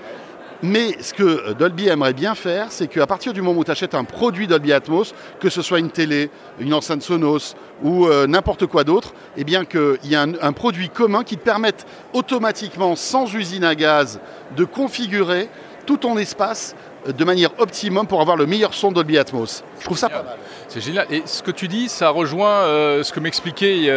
[0.62, 3.94] Mais ce que Dolby aimerait bien faire, c'est qu'à partir du moment où tu achètes
[3.94, 8.66] un produit Dolby Atmos, que ce soit une télé, une enceinte Sonos ou euh, n'importe
[8.66, 13.32] quoi d'autre, eh bien qu'il y a un, produit commun qui te permette automatiquement, sans
[13.32, 14.18] usine à gaz,
[14.56, 15.48] de configurer
[15.86, 16.74] tout ton espace
[17.06, 19.62] euh, de manière optimum pour avoir le meilleur son Dolby Atmos.
[19.78, 20.36] Je trouve ça pas mal.
[20.66, 21.06] C'est génial.
[21.08, 23.88] Et ce que tu dis, ça rejoint euh, ce que m'expliquait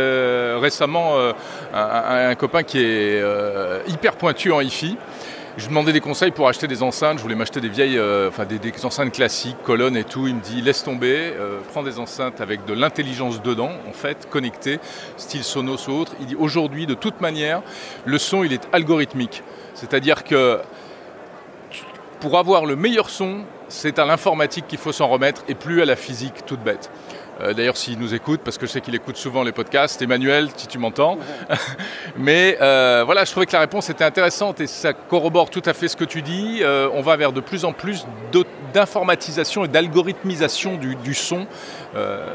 [0.60, 1.18] récemment
[1.74, 3.24] un, un copain qui est
[3.88, 4.96] hyper pointu en hi-fi.
[5.58, 7.18] Je demandais des conseils pour acheter des enceintes.
[7.18, 10.26] Je voulais m'acheter des vieilles, euh, enfin des, enceintes classiques, colonnes et tout.
[10.28, 14.30] Il me dit laisse tomber, euh, prends des enceintes avec de l'intelligence dedans, en fait,
[14.30, 14.80] connectées,
[15.18, 16.14] style Sonos ou autre.
[16.22, 17.62] Il dit aujourd'hui, de toute manière,
[18.06, 19.44] le son il est algorithmique.
[19.74, 20.60] C'est-à-dire que
[22.22, 25.86] pour avoir le meilleur son, c'est à l'informatique qu'il faut s'en remettre et plus à
[25.86, 26.90] la physique toute bête.
[27.42, 30.50] Euh, D'ailleurs, s'il nous écoute, parce que je sais qu'il écoute souvent les podcasts, Emmanuel,
[30.56, 31.18] si tu m'entends.
[32.18, 35.74] Mais euh, voilà, je trouvais que la réponse était intéressante et ça corrobore tout à
[35.74, 36.60] fait ce que tu dis.
[36.62, 38.06] Euh, on va vers de plus en plus
[38.74, 41.46] d'informatisation et d'algorithmisation du, du son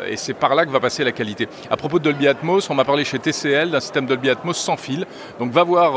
[0.06, 1.48] et c'est par là que va passer la qualité.
[1.70, 4.76] À propos de Dolby Atmos, on m'a parlé chez TCL d'un système Dolby Atmos sans
[4.76, 5.06] fil.
[5.38, 5.94] Donc va voir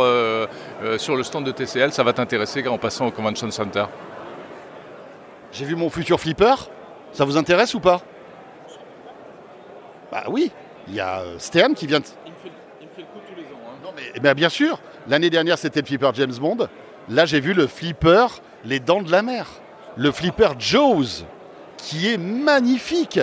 [0.97, 3.83] sur le stand de TCL, ça va t'intéresser en passant au Convention Center.
[5.51, 6.55] J'ai vu mon futur flipper.
[7.11, 8.01] Ça vous intéresse ou pas?
[10.11, 10.51] Bah oui,
[10.87, 11.99] il y a euh, Stern qui vient.
[11.99, 12.49] de- Il me, fait,
[12.97, 13.59] le coup tous les ans.
[13.67, 13.77] hein.
[13.83, 16.67] Non mais eh ben, bien sûr, l'année dernière c'était le flipper James Bond.
[17.09, 18.25] Là j'ai vu le flipper
[18.65, 19.47] Les Dents de la Mer.
[19.95, 21.23] Le flipper Jaws,
[21.77, 23.19] qui est magnifique.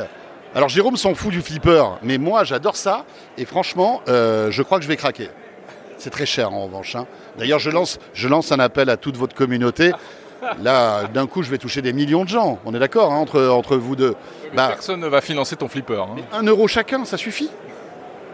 [0.55, 3.05] Alors Jérôme s'en fout du flipper, mais moi j'adore ça.
[3.38, 5.29] Et franchement, euh, je crois que je vais craquer.
[5.99, 6.94] C'est très cher en revanche.
[6.94, 7.07] hein.
[7.38, 9.92] D'ailleurs, je lance, je lance un appel à toute votre communauté.
[10.62, 12.59] Là, d'un coup, je vais toucher des millions de gens.
[12.64, 14.14] On est d'accord hein, entre, entre vous deux.
[14.54, 16.00] Bah, Personne ne va financer ton flipper.
[16.00, 16.16] hein.
[16.32, 17.50] un euro chacun, ça suffit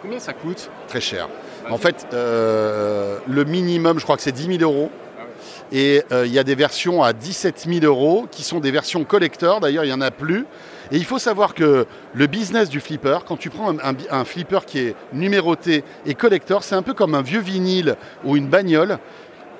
[0.00, 0.68] Combien ça coûte?
[0.88, 1.28] Très cher.
[1.70, 4.90] En fait, euh, le minimum, je crois que c'est 10 000 euros.
[5.18, 5.22] Ah
[5.70, 9.04] Et euh, il y a des versions à 17 000 euros qui sont des versions
[9.04, 9.60] collector.
[9.60, 10.44] D'ailleurs, il n'y en a plus.
[10.90, 14.24] Et il faut savoir que le business du flipper, quand tu prends un, un- un
[14.24, 17.94] flipper qui est numéroté et collector, c'est un peu comme un vieux vinyle
[18.24, 18.98] ou une bagnole.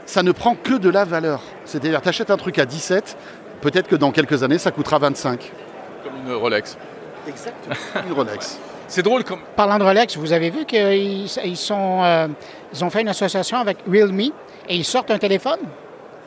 [0.07, 1.41] Ça ne prend que de la valeur.
[1.65, 3.17] C'est-à-dire, tu achètes un truc à 17,
[3.61, 5.53] peut-être que dans quelques années, ça coûtera 25.
[6.05, 6.77] Comme une Rolex.
[7.27, 7.75] Exactement.
[8.07, 8.59] Une Rolex.
[8.89, 9.39] C'est drôle comme.
[9.57, 12.29] Parlant de Rolex, vous avez vu qu'ils ils sont, euh,
[12.75, 14.33] ils ont fait une association avec Realme et
[14.69, 15.61] ils sortent un téléphone?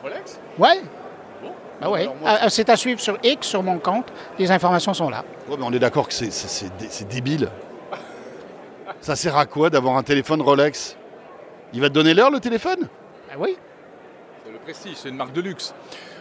[0.02, 0.40] Rolex?
[0.58, 0.80] Ouais.
[1.42, 1.50] Bon.
[1.80, 1.88] Ben
[2.20, 4.06] moi- Euh, C'est à suivre sur X, sur mon compte.
[4.38, 5.22] Les informations sont là.
[5.48, 7.48] Ouais, mais on est d'accord que c'est- c'est c'est dé- c'est débile.
[9.00, 10.96] Ça sert à quoi d'avoir un téléphone Rolex?
[11.72, 12.88] Il va te donner l'heure le téléphone?
[13.38, 13.56] Oui.
[14.44, 15.74] C'est le prestige, c'est une marque de luxe.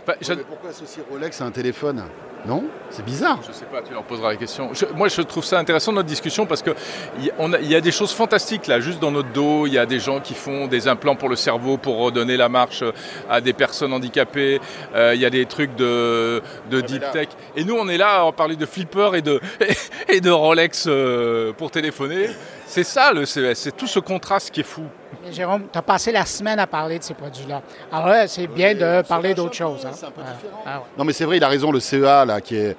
[0.04, 2.04] Enfin, j'ad- Pourquoi associer Rolex à un téléphone?
[2.48, 2.64] Non?
[2.92, 3.40] C'est bizarre.
[3.48, 4.70] Je sais pas, tu leur poseras la question.
[4.72, 6.72] Je- moi, je trouve ça intéressant notre discussion parce que
[7.20, 7.32] il
[7.66, 9.66] y, y a des choses fantastiques là, juste dans notre dos.
[9.66, 12.48] Il y a des gens qui font des implants pour le cerveau pour redonner la
[12.50, 12.84] marche
[13.30, 14.60] à des personnes handicapées.
[14.94, 17.28] Euh, il y a des trucs de, de mais deep là- tech.
[17.56, 19.40] Et nous, on est là à parler de flipper et de,
[20.08, 22.30] et de Rolex euh, pour téléphoner.
[22.68, 24.84] C'est ça le CES, c'est tout ce contraste qui est fou.
[25.26, 27.62] Mais Jérôme, tu as passé la semaine à parler de ces produits-là.
[27.92, 29.86] Alors là, c'est bien Oui, de parler d'autres choses.
[29.86, 29.90] hein.
[29.94, 30.62] c'est un peu Ah, différent.
[30.66, 30.84] ah ouais.
[30.98, 32.76] Non mais c'est vrai, il a raison, le CEA là, qui est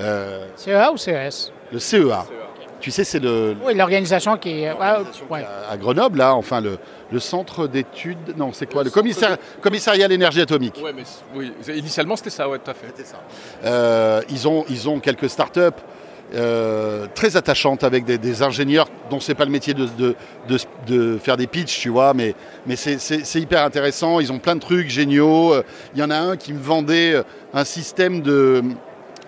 [0.00, 1.52] euh, CEA ou CES?
[1.70, 2.24] le CEA.
[2.80, 4.72] Tu sais, c'est le Oui, l'organisation qui est.
[4.72, 6.78] ouais, à Grenoble là, enfin le,
[7.12, 8.36] le centre d'études.
[8.36, 10.80] Non, c'est quoi Le commissariat à l'énergie atomique.
[10.82, 12.86] Ouais, mais oui, initialement c'était ça, ouais, tout à fait.
[12.88, 13.18] C'était ça.
[13.64, 15.60] Euh, ils, ont, ils ont quelques startups
[16.34, 19.86] euh, très attachantes avec des, ingénieurs dont c'est pas le métier de,
[20.86, 22.34] de, faire des pitchs, tu vois, mais,
[22.76, 24.20] c'est- hyper intéressant.
[24.20, 25.52] Ils ont plein de trucs géniaux.
[25.54, 25.62] Euh,
[25.94, 28.62] Il y en a un qui me vendait euh, un système de.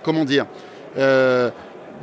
[0.02, 0.46] Comment dire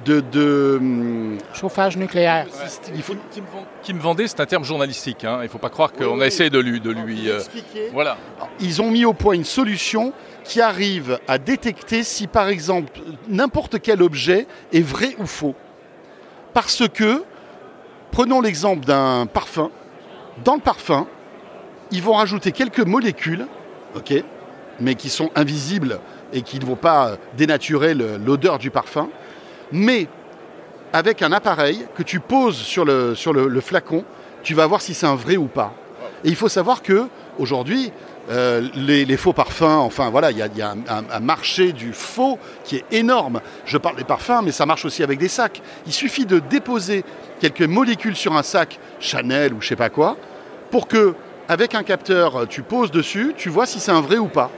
[0.06, 2.48] de, de, hum, Chauffage nucléaire.
[2.96, 5.24] il faut Qui me, vend- qui me vendait, c'est un terme journalistique.
[5.26, 5.38] Hein.
[5.42, 6.80] Il ne faut pas croire qu'on Oui, a essayé de lui.
[6.80, 7.90] De lui euh, expliquer.
[7.94, 8.18] voilà.
[8.60, 12.92] Ils ont mis au point une solution qui arrive à détecter si, par exemple,
[13.28, 15.56] n'importe quel objet est vrai ou faux.
[16.54, 17.24] Parce que,
[18.12, 19.70] prenons l'exemple d'un parfum.
[20.44, 21.06] Dans le parfum,
[21.92, 23.46] ils vont rajouter quelques molécules,
[23.96, 24.14] ok,
[24.80, 26.00] mais qui sont invisibles
[26.34, 29.10] et qui ne vont pas dénaturer l'odeur du parfum.
[29.71, 30.07] Mais
[30.93, 34.03] avec un appareil que tu poses sur le, flacon,
[34.43, 35.73] tu vas voir si c'est un vrai ou pas.
[36.23, 37.07] Et il faut savoir que
[37.39, 37.91] aujourd'hui,
[38.29, 42.86] euh, les, faux parfums, enfin voilà, il y a, un, marché du faux qui est
[42.91, 43.41] énorme.
[43.65, 45.62] Je parle des parfums, mais ça marche aussi avec des sacs.
[45.86, 47.03] Il suffit de déposer
[47.39, 50.17] quelques molécules sur un sac Chanel ou je sais pas quoi,
[50.69, 51.15] pour que,
[51.47, 54.51] avec un capteur, tu poses dessus, tu vois si c'est un vrai ou pas.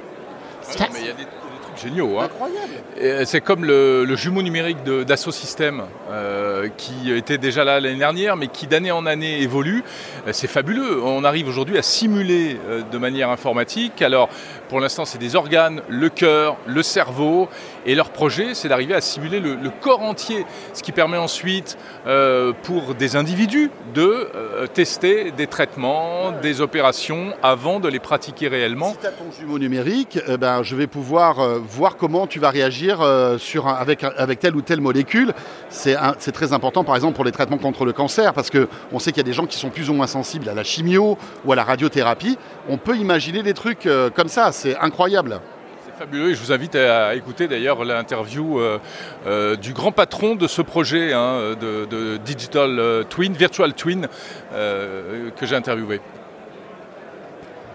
[0.80, 1.43] Ouais, mais il y a des, des trucs
[1.78, 2.20] géniaux.
[2.20, 2.26] Hein.
[2.26, 3.26] Incroyable.
[3.26, 8.38] C'est comme le, le, jumeau numérique d'Asso System euh, qui était déjà là l'année dernière,
[8.38, 9.84] mais qui d'année en année évolue.
[10.32, 11.02] C'est fabuleux.
[11.04, 14.02] On arrive aujourd'hui à simuler euh, de manière informatique.
[14.02, 14.30] Alors,
[14.70, 17.50] pour l'instant, c'est des organes, le cœur, le cerveau,
[17.86, 21.78] et leur projet, c'est d'arriver à simuler le, le, corps entier, ce qui permet ensuite
[22.08, 28.48] euh, pour des individus de euh, tester des traitements, des opérations avant de les pratiquer
[28.48, 28.92] réellement.
[28.94, 32.40] Si tu as ton jumeau numérique, eh ben, je vais pouvoir euh, voir comment tu
[32.40, 35.34] vas réagir euh, sur un, avec, avec telle ou telle molécule.
[35.70, 35.96] C'est
[36.34, 39.26] très important, par exemple, pour les traitements contre le cancer, parce qu'on sait qu'il y
[39.26, 41.64] a des gens qui sont plus ou moins sensibles à la chimio ou à la
[41.64, 42.38] radiothérapie.
[42.70, 45.40] On peut imaginer des trucs euh, comme ça, c'est incroyable.
[45.86, 48.80] C'est fabuleux et je vous invite à écouter d'ailleurs l'interview euh,
[49.28, 54.08] euh, du grand patron de ce projet hein, de, de, Digital Twin, Virtual Twin,
[54.54, 56.00] euh, que j'ai interviewé.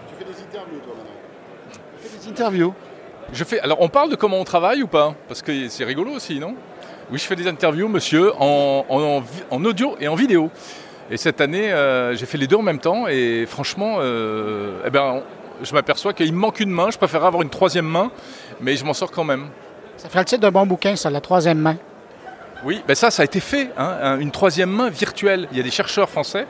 [0.07, 1.13] Tu fais des interviews toi maintenant
[2.01, 2.73] Tu fais des interviews?
[3.33, 5.15] Je fais, alors on parle de comment on travaille ou pas?
[5.27, 6.55] Parce que c'est rigolo aussi, non?
[7.11, 10.51] Oui, je fais des interviews, monsieur, en, en, en, audio et en vidéo.
[11.09, 14.91] Et cette année, euh, j'ai fait les deux en même temps et franchement, euh, eh
[14.91, 15.21] ben,
[15.63, 16.91] je m'aperçois qu'il me manque une main.
[16.91, 18.11] Je préfère avoir une troisième main,
[18.61, 19.47] mais je m'en sors quand même.
[19.97, 21.77] Ça ferait le titre d'un bon bouquin, ça, la troisième main.
[22.63, 25.47] Oui, ben ça, ça a été fait, hein, une troisième main virtuelle.
[25.51, 26.45] Il y a des chercheurs français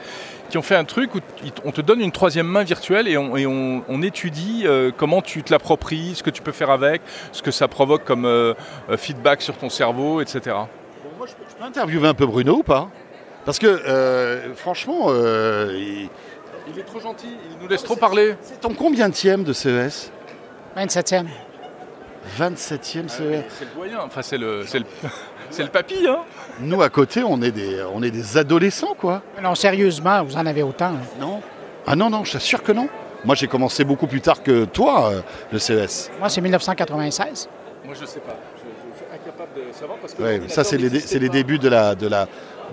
[0.50, 1.20] qui ont fait un truc où
[1.64, 5.22] on te donne une troisième main virtuelle et on, et on, on étudie euh, comment
[5.22, 8.54] tu te l'appropries, ce que tu peux faire avec, ce que ça provoque comme euh,
[8.98, 10.42] feedback sur ton cerveau, etc.
[10.46, 12.90] Bon, moi, je peux, je peux, interviewer un peu Bruno ou pas?
[13.46, 16.10] Parce que, euh, franchement, il...
[16.68, 16.80] il...
[16.80, 18.36] est trop gentil, il nous laisse trop parler.
[18.42, 20.12] C'est ton combien de de CES
[20.76, 21.26] 27e.
[22.38, 23.10] 27e CES.
[23.10, 26.08] C'est le doyen, enfin c'est le, le, le papy.
[26.08, 26.20] Hein
[26.62, 29.22] Nous à côté, on est des, on est des adolescents quoi.
[29.41, 30.88] Non, sérieusement, vous en avez autant.
[30.88, 31.19] Hein.
[31.19, 31.41] Non.
[31.88, 32.89] Ah non, non, je t'assure que non.
[33.26, 36.12] Moi j'ai commencé beaucoup plus tard que toi, euh, le CES.
[36.19, 37.50] Moi c'est 1996.
[37.86, 38.36] Moi je sais pas.
[38.56, 40.22] Je, je, suis incapable de savoir parce que.
[40.22, 42.28] Ouais, ça c'est les, les, débuts de la, de la,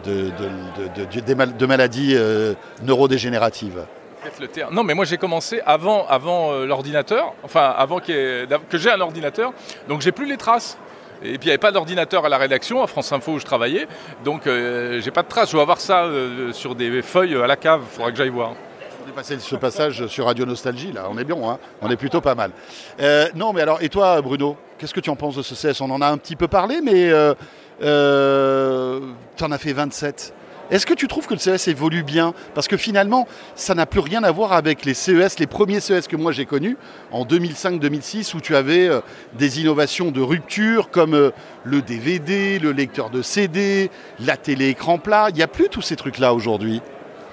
[0.05, 3.85] de, de, de, de, mal, de maladies euh, neurodégénératives.
[4.41, 4.75] Le terme.
[4.75, 9.01] Non, mais moi j'ai commencé avant, avant euh, l'ordinateur, enfin avant que, que j'ai un
[9.01, 9.53] ordinateur,
[9.89, 10.77] donc j'ai plus les traces.
[11.23, 13.45] Et puis il n'y avait pas d'ordinateur à la rédaction, à France Info où je
[13.45, 13.87] travaillais,
[14.25, 15.49] donc euh, j'ai pas de traces.
[15.49, 18.29] Je dois avoir ça euh, sur des feuilles à la cave, il faudra que j'aille
[18.29, 18.53] voir.
[19.05, 21.97] On est passé ce passage sur Radio Nostalgie, là, on est bien, hein on est
[21.97, 22.51] plutôt pas mal.
[23.01, 25.81] Euh, non, mais alors, et toi, Bruno, qu'est-ce que tu en penses de ce CS
[25.81, 27.11] On en a un petit peu parlé, mais
[27.81, 27.85] tu
[29.45, 30.35] en as fait 27.
[30.71, 32.35] Est-ce que tu trouves que le CES évolue bien?
[32.55, 36.09] Parce que finalement, ça n'a plus rien à voir avec les CES, les premiers CES
[36.09, 36.77] que moi j'ai connus,
[37.13, 39.01] en 2005-2006, où tu avais euh,
[39.35, 41.31] des innovations de rupture comme euh,
[41.63, 45.27] le DVD, le lecteur de CD, la télé-écran plat.
[45.29, 46.83] Il n'y a plus tous ces trucs-là aujourd'hui.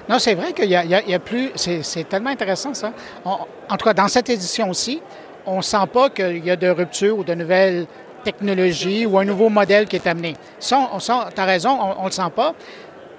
[0.09, 1.51] Non, c'est vrai qu'il n'y a, plus.
[1.55, 2.91] C'est tellement intéressant ça.
[3.23, 5.01] En tout cas, dans cette édition aussi,
[5.45, 7.87] on ne sent pas qu'il y a de rupture ou de nouvelles
[8.23, 10.35] technologies ou un nouveau modèle qui est amené.
[10.59, 10.89] Ça,
[11.37, 12.53] raison, on ne le sent pas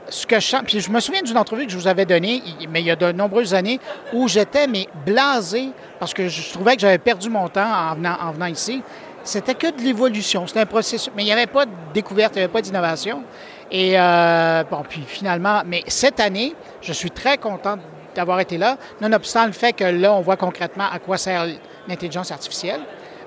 [0.09, 2.81] ce que je puis je me souviens d'une entrevue que je vous avais donnée, mais
[2.81, 3.81] il y a de nombreuses années,
[4.13, 8.17] où j'étais mais blasé parce que je trouvais que j'avais perdu mon temps en venant,
[8.21, 8.83] en venant ici.
[9.23, 12.41] C'était que de l'évolution, c'était un processus, mais il n'y avait pas de découverte, il
[12.41, 13.23] n'y avait pas d'innovation.
[13.71, 17.79] Et euh, bon, puis finalement, mais cette année, je suis très content
[18.15, 21.47] d'avoir été là, nonobstant le fait que là, on voit concrètement à quoi sert
[21.89, 22.81] l'intelligence artificielle.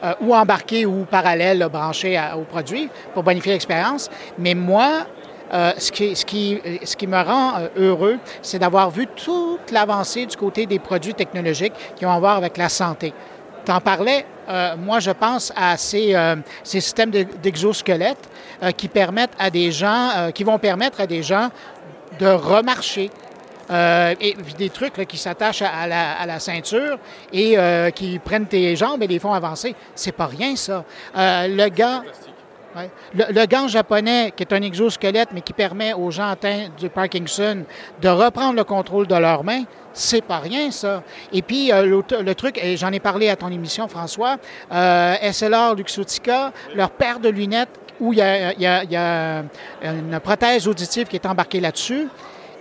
[0.04, 4.12] Euh, ou embarqué ou parallèle, branché au produit pour bonifier l'expérience.
[4.38, 5.08] Mais moi,
[5.54, 10.80] euh, ce, qui, me rend euh, heureux, c'est d'avoir vu toute l'avancée du côté des
[10.80, 13.14] produits technologiques qui ont à voir avec la santé.
[13.66, 16.16] Tu en parlais, euh, moi je pense à ces,
[16.64, 18.30] systèmes d'exosquelettes
[18.76, 21.50] qui permettent à des gens, qui vont permettre à des gens
[22.20, 23.10] de remarcher.
[23.70, 26.98] des trucs qui s'attachent à la ceinture
[27.32, 27.58] et
[27.94, 29.76] qui prennent tes jambes et les font avancer.
[29.96, 30.84] C'est pas rien ça.
[31.16, 32.04] le gars,
[33.13, 37.63] Le, gant japonais, qui est un exosquelette, mais qui permet aux gens atteints du Parkinson
[38.02, 39.63] de reprendre le contrôle de leurs mains,
[39.94, 41.04] c'est pas rien, ça.
[41.34, 44.38] Et puis, euh, le, truc, et j'en ai parlé à ton émission, François,
[44.72, 49.44] euh, SLR Luxotica, leur paire de lunettes, où il y a,
[49.82, 52.08] une prothèse auditive qui est embarquée là-dessus.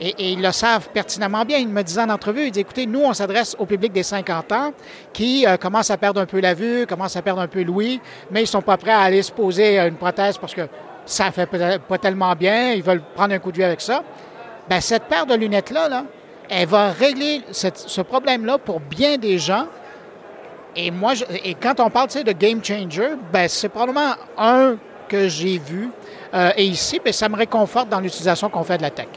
[0.00, 1.58] Et, ils le savent pertinemment bien.
[1.58, 4.52] Il me disait en entrevue, il dit, écoutez, nous, on s'adresse au public des 50
[4.52, 4.72] ans
[5.12, 8.00] qui euh, commence à perdre un peu la vue, commence à perdre un peu l'ouïe,
[8.30, 10.68] mais ils sont pas prêts à aller se poser une prothèse parce que
[11.06, 11.48] ça fait
[11.88, 14.02] pas tellement bien, ils veulent prendre un coup de vue avec ça.
[14.68, 16.04] Ben, cette paire de lunettes-là, là,
[16.48, 19.66] elle va régler ce problème-là pour bien des gens.
[20.74, 24.76] Et moi, et quand on parle de game changer, ben, c'est probablement un
[25.08, 25.90] que j'ai vu.
[26.34, 29.08] Euh, et ici, ben, ça me réconforte dans l'utilisation qu'on fait de la tech.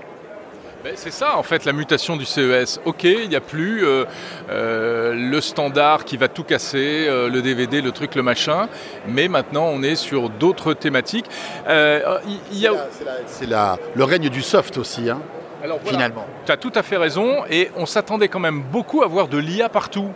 [0.81, 2.79] Ben, c'est ça en fait la mutation du CES.
[2.85, 4.05] Ok, il n'y a plus euh,
[4.49, 8.69] euh, le standard qui va tout casser, euh, le DVD, le truc, le machin,
[9.05, 11.25] mais maintenant on est sur d'autres thématiques.
[11.67, 12.21] A...
[13.27, 15.19] C'est le règne du soft aussi, hein,
[15.61, 16.25] Alors, voilà, finalement.
[16.45, 19.37] Tu as tout à fait raison et on s'attendait quand même beaucoup à voir de
[19.37, 20.13] l'IA partout.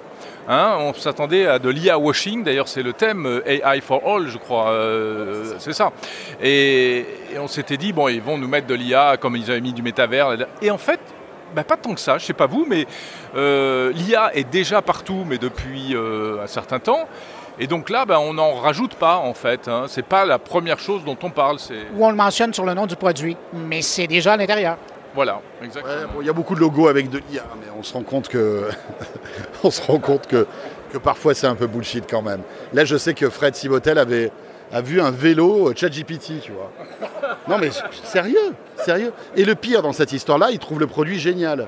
[0.47, 4.27] Hein, on s'attendait à de l'IA washing, d'ailleurs c'est le thème euh, AI for all,
[4.27, 5.93] je crois, euh, c'est ça.
[6.41, 7.05] Et,
[7.39, 9.81] on s'était dit, bon, ils vont nous mettre de l'IA comme ils avaient mis du
[9.81, 10.35] métavers.
[10.61, 10.99] Et en fait,
[11.55, 12.85] bah, pas tant que ça, je sais pas vous, mais
[13.35, 17.07] euh, l'IA est déjà partout, mais depuis un certain temps.
[17.59, 19.67] Et donc là, bah, on n'en rajoute pas en fait.
[19.67, 19.85] Hein.
[19.87, 21.57] C'est pas la première chose dont on parle.
[21.95, 24.77] Ou on le mentionne sur le nom du produit, mais c'est déjà à l'intérieur.
[25.15, 26.21] Voilà, exactement.
[26.21, 28.69] Il y a beaucoup de logos avec de l'IA, mais on se rend compte que,
[29.63, 30.45] on se rend compte que,
[31.03, 32.41] parfois c'est un peu bullshit quand même.
[32.73, 34.31] Là, je sais que Fred Sibotel avait
[34.71, 36.71] a vu un vélo euh, ChatGPT, tu vois.
[37.47, 37.69] Non mais
[38.03, 39.13] sérieux, sérieux.
[39.35, 41.67] Et le pire dans cette histoire-là, il trouve le produit génial,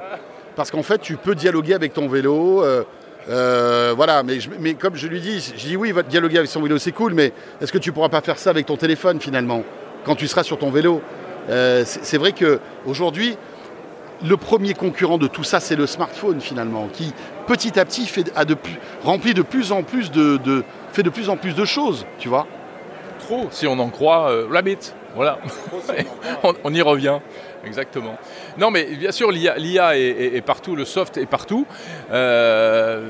[0.55, 2.63] parce qu'en fait, tu peux dialoguer avec ton vélo.
[2.63, 2.84] euh,
[3.29, 6.77] euh, voilà, mais, comme je lui dis, je dis oui, va dialoguer avec son vélo,
[6.77, 7.31] c'est cool, mais
[7.62, 9.63] est-ce que tu pourras pas faire ça avec ton téléphone finalement,
[10.03, 11.01] quand tu seras sur ton vélo?
[11.49, 13.38] Euh, C'est vrai que aujourd'hui,
[14.27, 17.13] le premier concurrent de tout ça, c'est le smartphone finalement, qui
[17.47, 21.03] petit à petit fait, a de plus, remplit de plus en plus de, de- fait
[21.03, 22.47] de plus en plus de choses, tu vois.
[23.19, 24.77] Trop, si on en croit euh, Rabbit.
[25.15, 25.39] Voilà,
[26.43, 27.19] on, on y revient.
[27.65, 28.17] Exactement.
[28.58, 31.65] Non, mais bien sûr, l'IA l'IA est, est- est partout, le soft est partout.
[32.12, 33.10] Euh,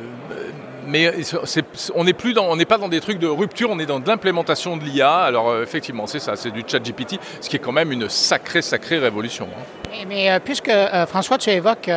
[0.88, 1.64] mais c'est-
[1.96, 4.00] on n'est plus dans, on n'est pas dans des trucs de rupture, on est dans
[4.00, 5.14] de l'implémentation de l'IA.
[5.22, 8.10] Alors euh, effectivement, c'est ça, c'est du chat GPT, ce qui est quand même une
[8.10, 9.48] sacrée, sacrée révolution.
[9.52, 9.64] hein.
[9.92, 11.90] Mais, mais, euh, puisque euh, François, tu évoques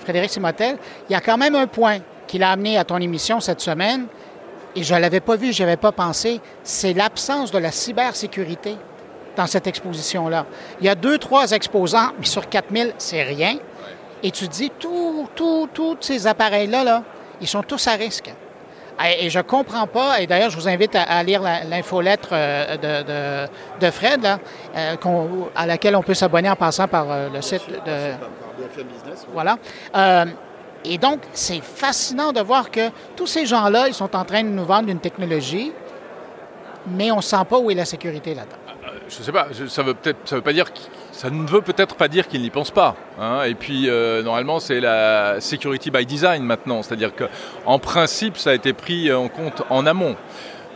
[0.00, 0.76] Frédéric Simotel,
[1.08, 4.06] il y a quand même un point qu'il a amené à ton émission cette semaine,
[4.76, 7.70] et je ne l'avais pas vu, je n'y avais pas pensé, c'est l'absence de la
[7.70, 8.76] cybersécurité
[9.36, 10.46] dans cette exposition-là.
[10.80, 13.56] Il y a deux, trois exposants, mais sur 4000, c'est rien.
[14.22, 17.02] Et tu dis, tous tout, tous ces appareils-là, là,
[17.40, 18.30] ils sont tous à risque.
[19.20, 23.46] Et je ne comprends pas, et d'ailleurs, je vous invite à, lire l'infolettre euh,
[23.78, 24.40] de, de- Fred, là,
[24.76, 24.96] euh,
[25.54, 28.14] à laquelle on peut s'abonner en passant par euh, le site de.
[29.32, 29.56] Voilà.
[30.84, 34.48] Et donc, c'est fascinant de voir que tous ces gens-là, ils sont en train de
[34.48, 35.72] nous vendre une technologie,
[36.86, 38.56] mais on ne sent pas où est la sécurité là-dedans.
[39.08, 40.66] Je sais pas, ça veut peut-être, ça veut pas dire,
[41.18, 42.94] ça ne veut peut-être pas dire qu'ils n'y pensent pas.
[43.20, 43.42] hein.
[43.44, 47.24] Et puis euh, normalement, c'est la security by design maintenant, c'est-à-dire que
[47.66, 50.14] en principe, ça a été pris en compte en amont.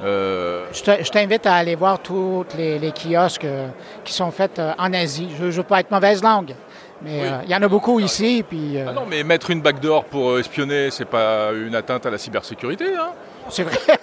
[0.02, 3.68] Euh, Je te- je t'invite à aller voir tous les, les kiosques euh,
[4.04, 5.28] qui sont faits euh, en Asie.
[5.38, 6.56] Je ne veux pas être mauvaise langue,
[7.02, 7.28] mais Oui.
[7.28, 8.44] euh, il y en a beaucoup ici.
[8.48, 12.04] Puis, euh, ah non, mais mettre une backdoor pour euh, espionner, c'est pas une atteinte
[12.04, 12.96] à la cybersécurité.
[12.96, 13.10] hein.
[13.48, 13.78] c'est vrai.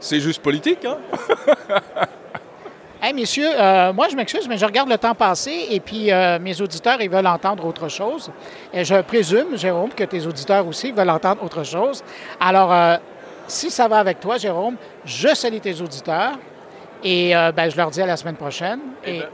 [0.00, 0.84] C'est juste politique.
[0.86, 0.96] hein.
[3.12, 6.38] Hey, messieurs, euh, moi, je m'excuse, mais je regarde le temps passer et puis euh,
[6.38, 8.30] mes auditeurs, ils veulent entendre autre chose.
[8.72, 12.02] Et je présume, Jérôme, que tes auditeurs aussi veulent entendre autre chose.
[12.40, 12.96] Alors, euh,
[13.46, 16.38] si ça va avec toi, Jérôme, je salue tes auditeurs
[17.04, 18.80] et euh, ben, je leur dis à la semaine prochaine.
[19.04, 19.28] Eh Et, ben.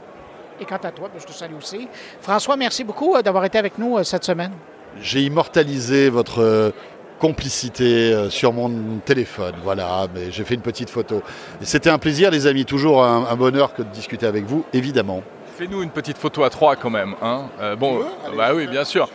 [0.59, 1.87] et quant à toi, ben, je te salue aussi.
[2.19, 4.51] François, merci beaucoup euh, d'avoir été avec nous euh, cette semaine.
[4.99, 6.71] J'ai immortalisé votre euh,
[7.19, 8.69] complicité euh, sur mon
[9.05, 11.21] téléphone, voilà, mais j'ai fait une petite photo.
[11.61, 15.21] C'était un plaisir, les amis, toujours un, un bonheur que de discuter avec vous, évidemment.
[15.57, 17.15] Fais-nous une petite photo à trois quand même.
[17.21, 17.43] hein.
[17.59, 17.99] Euh, bon,
[18.37, 19.09] bah oui, bien sûr.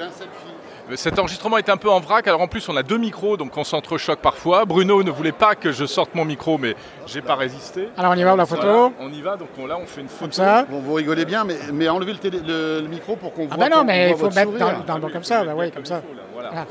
[0.96, 3.56] Cet enregistrement est un peu en vrac, alors en plus on a deux micros, donc
[3.56, 4.66] on s'entrechoque parfois.
[4.66, 7.88] Bruno ne voulait pas que je sorte mon micro, mais j'ai pas résisté.
[7.96, 8.62] Alors, on y va pour la photo.
[8.66, 10.24] Voilà, on y va, donc on- là on fait une photo.
[10.26, 10.66] Comme ça.
[10.68, 13.54] Bon, vous rigolez bien, mais, mais enlevez le, télé- le- le micro pour qu'on Ah
[13.56, 15.86] voit ben non, qu'on mais il faut mettre dans, dans, dans- comme ça, oui, comme
[15.86, 16.02] ça.
[16.34, 16.50] Voilà.
[16.54, 16.64] Ah.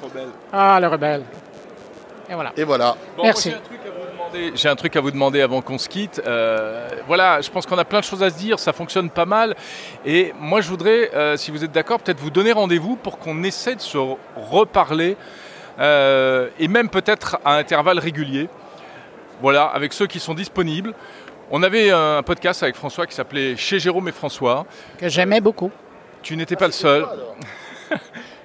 [0.00, 0.28] Rebelle.
[0.52, 1.22] Ah, le rebelle.
[2.30, 2.52] Et voilà.
[2.56, 2.96] Et voilà.
[3.16, 3.52] Bon, Merci.
[4.54, 6.22] j'ai un truc à vous demander- avant qu'on se quitte.
[6.26, 9.26] Euh, voilà, je pense qu'on a plein de choses à se dire, ça fonctionne pas
[9.26, 9.54] mal.
[10.06, 13.42] Et moi, je voudrais, euh, si vous êtes d'accord, peut-être vous donner rendez-vous pour qu'on
[13.42, 13.98] essaie de se
[14.36, 15.16] reparler,
[15.78, 18.48] euh, et même peut-être à intervalles réguliers.
[19.40, 20.94] Voilà, avec ceux qui sont disponibles.
[21.50, 24.64] On avait un podcast avec François qui s'appelait Chez Jérôme et François.
[24.98, 25.70] Que j'aimais beaucoup.
[26.22, 27.04] Tu n'étais pas le seul.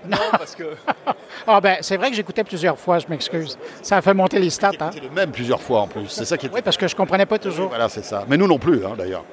[0.09, 0.63] Non, parce que
[1.47, 3.57] Ah ben, c'est vrai que j'écoutais plusieurs fois, je m'excuse.
[3.81, 4.89] Ça a fait monter les stats, hein?
[5.01, 6.07] Le même plusieurs fois en plus.
[6.09, 6.49] C'est ça qui est.
[6.53, 7.69] Oui, parce que je comprenais pas toujours.
[7.69, 8.25] Voilà, c'est ça.
[8.27, 9.23] Mais nous non plus, hein, d'ailleurs.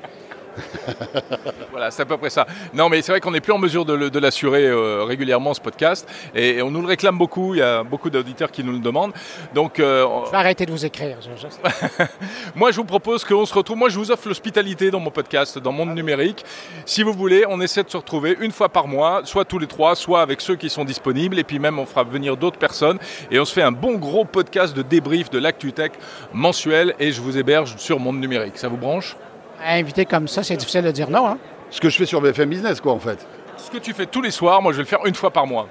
[1.71, 2.47] Voilà, c'est à peu près ça.
[2.73, 6.09] Non, mais c'est vrai qu'on n'est plus en mesure de, l'assurer euh, régulièrement, ce podcast.
[6.35, 7.55] Et, on nous le réclame beaucoup.
[7.55, 9.13] Il y a beaucoup d'auditeurs qui nous le demandent.
[9.55, 11.17] Donc, euh, Je vais arrêter de vous écrire.
[11.21, 12.05] je- je-
[12.55, 13.77] moi, je vous propose qu'on se retrouve.
[13.77, 16.45] Moi, je vous offre l'hospitalité dans mon podcast, dans Monde Numérique.
[16.87, 19.67] Si vous voulez, on essaie de se retrouver une fois par mois, soit tous les
[19.67, 21.39] trois, soit avec ceux qui sont disponibles.
[21.41, 22.99] Et puis même, on fera venir d'autres personnes.
[23.33, 25.93] Et on se fait un bon gros podcast de débrief de l'ActuTech
[26.33, 26.95] mensuel.
[27.01, 28.59] Et je vous héberge sur Monde Numérique.
[28.59, 29.17] Ça vous branche?
[29.65, 31.27] Invité comme ça, c'est difficile de dire non.
[31.27, 31.39] Hein?
[31.71, 33.27] Ce que je fais sur BFM Business, quoi, en fait.
[33.57, 35.47] Ce que tu fais tous les soirs, moi je vais le faire une fois par
[35.47, 35.69] mois.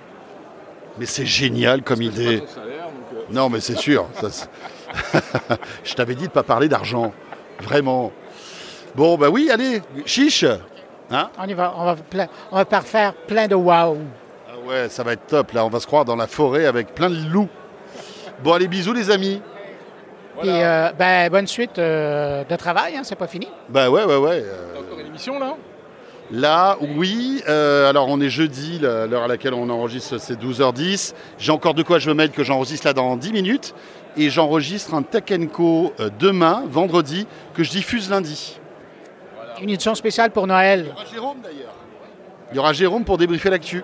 [0.98, 2.43] Mais c'est génial comme idée.
[2.48, 4.08] Salaire, donc, euh, Non, mais c'est sûr.
[4.22, 4.28] ça,
[5.84, 7.13] je t'avais dit de pas parler d'argent.
[7.62, 8.12] Vraiment.
[8.96, 10.46] Bon, bah oui, allez, chiche.
[11.12, 11.74] Hein On y va.
[11.78, 13.98] On va, ple- on va par faire plein de wow.
[14.50, 15.52] Ah ouais, ça va être top.
[15.54, 17.50] Là, on va se croire dans la forêt avec plein de loups.
[18.44, 19.42] Bon, allez, bisous, les amis.
[20.40, 23.48] Puis, euh, ben, bonne suite euh, de travail, hein, c'est pas fini.
[23.69, 24.44] Bah ouais, ouais, ouais.
[24.44, 25.56] euh, t'as encore une émission là?
[26.31, 27.44] Là, oui.
[27.48, 31.13] euh, alors, on est jeudi, la- l'heure à laquelle on enregistre, c'est 12h10.
[31.38, 33.75] J'ai encore de quoi je me mettre que j'enregistre là dans 10 minutes.
[34.17, 38.60] Et j'enregistre un Tech Co euh, demain, vendredi, que je diffuse lundi.
[39.62, 40.86] Une édition spéciale pour Noël.
[40.86, 41.73] Il y aura Jérôme d'ailleurs.
[42.52, 43.84] Il y aura Jérôme pour débriefer l'actu.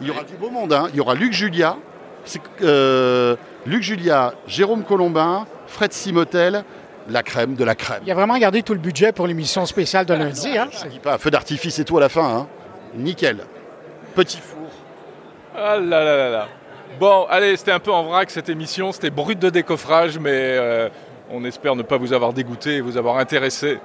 [0.00, 0.72] Il y aura du beau monde.
[0.72, 0.86] hein.
[0.92, 1.76] Il y aura Luc Julia,
[2.24, 3.36] c'est, euh,
[3.66, 6.64] Luc Julia, Jérôme Colombin, Fred Simotel,
[7.08, 8.02] la crème de la crème.
[8.04, 10.56] Il a vraiment gardé tout le budget pour l'émission spéciale de lundi.
[10.56, 10.68] Hein?
[10.82, 12.24] Je dis pas, feu d'artifice et tout à la fin.
[12.38, 12.46] hein.
[12.94, 13.38] Nickel.
[14.14, 14.68] Petit four.
[15.56, 16.48] Ah là là là là.
[17.00, 20.88] Bon, allez, c'était un peu en vrac cette émission, c'était brut de décoffrage, mais euh,
[21.30, 23.78] on espère ne pas vous avoir dégoûté et vous avoir intéressé.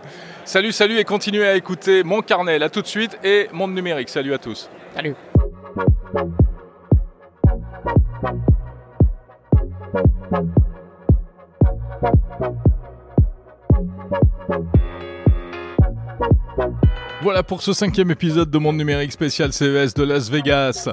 [0.46, 4.10] Salut, salut et continuez à écouter mon carnet, là tout de suite, et Monde Numérique.
[4.10, 4.70] Salut à tous.
[4.96, 5.16] Salut.
[17.22, 20.88] Voilà pour ce cinquième épisode de Monde Numérique spécial CES de Las Vegas.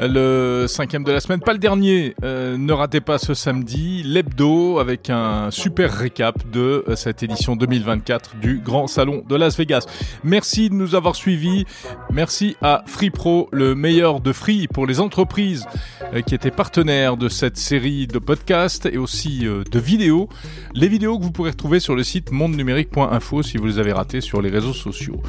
[0.00, 2.14] Le cinquième de la semaine, pas le dernier.
[2.24, 7.56] Euh, ne ratez pas ce samedi l'hebdo avec un super récap de euh, cette édition
[7.56, 9.84] 2024 du Grand Salon de Las Vegas.
[10.24, 11.66] Merci de nous avoir suivis.
[12.10, 15.66] Merci à Free Pro, le meilleur de Free pour les entreprises
[16.14, 20.30] euh, qui étaient partenaires de cette série de podcasts et aussi de vidéos.
[20.74, 24.22] Les vidéos que vous pourrez retrouver sur le site mondenumérique.info si vous les avez ratées
[24.22, 25.20] sur les réseaux sociaux.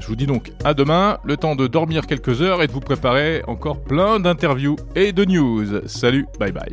[0.00, 2.80] Je vous dis donc à demain, le temps de dormir quelques heures et de vous
[2.80, 5.86] préparer encore plein d'interviews et de news.
[5.86, 6.72] Salut, bye bye.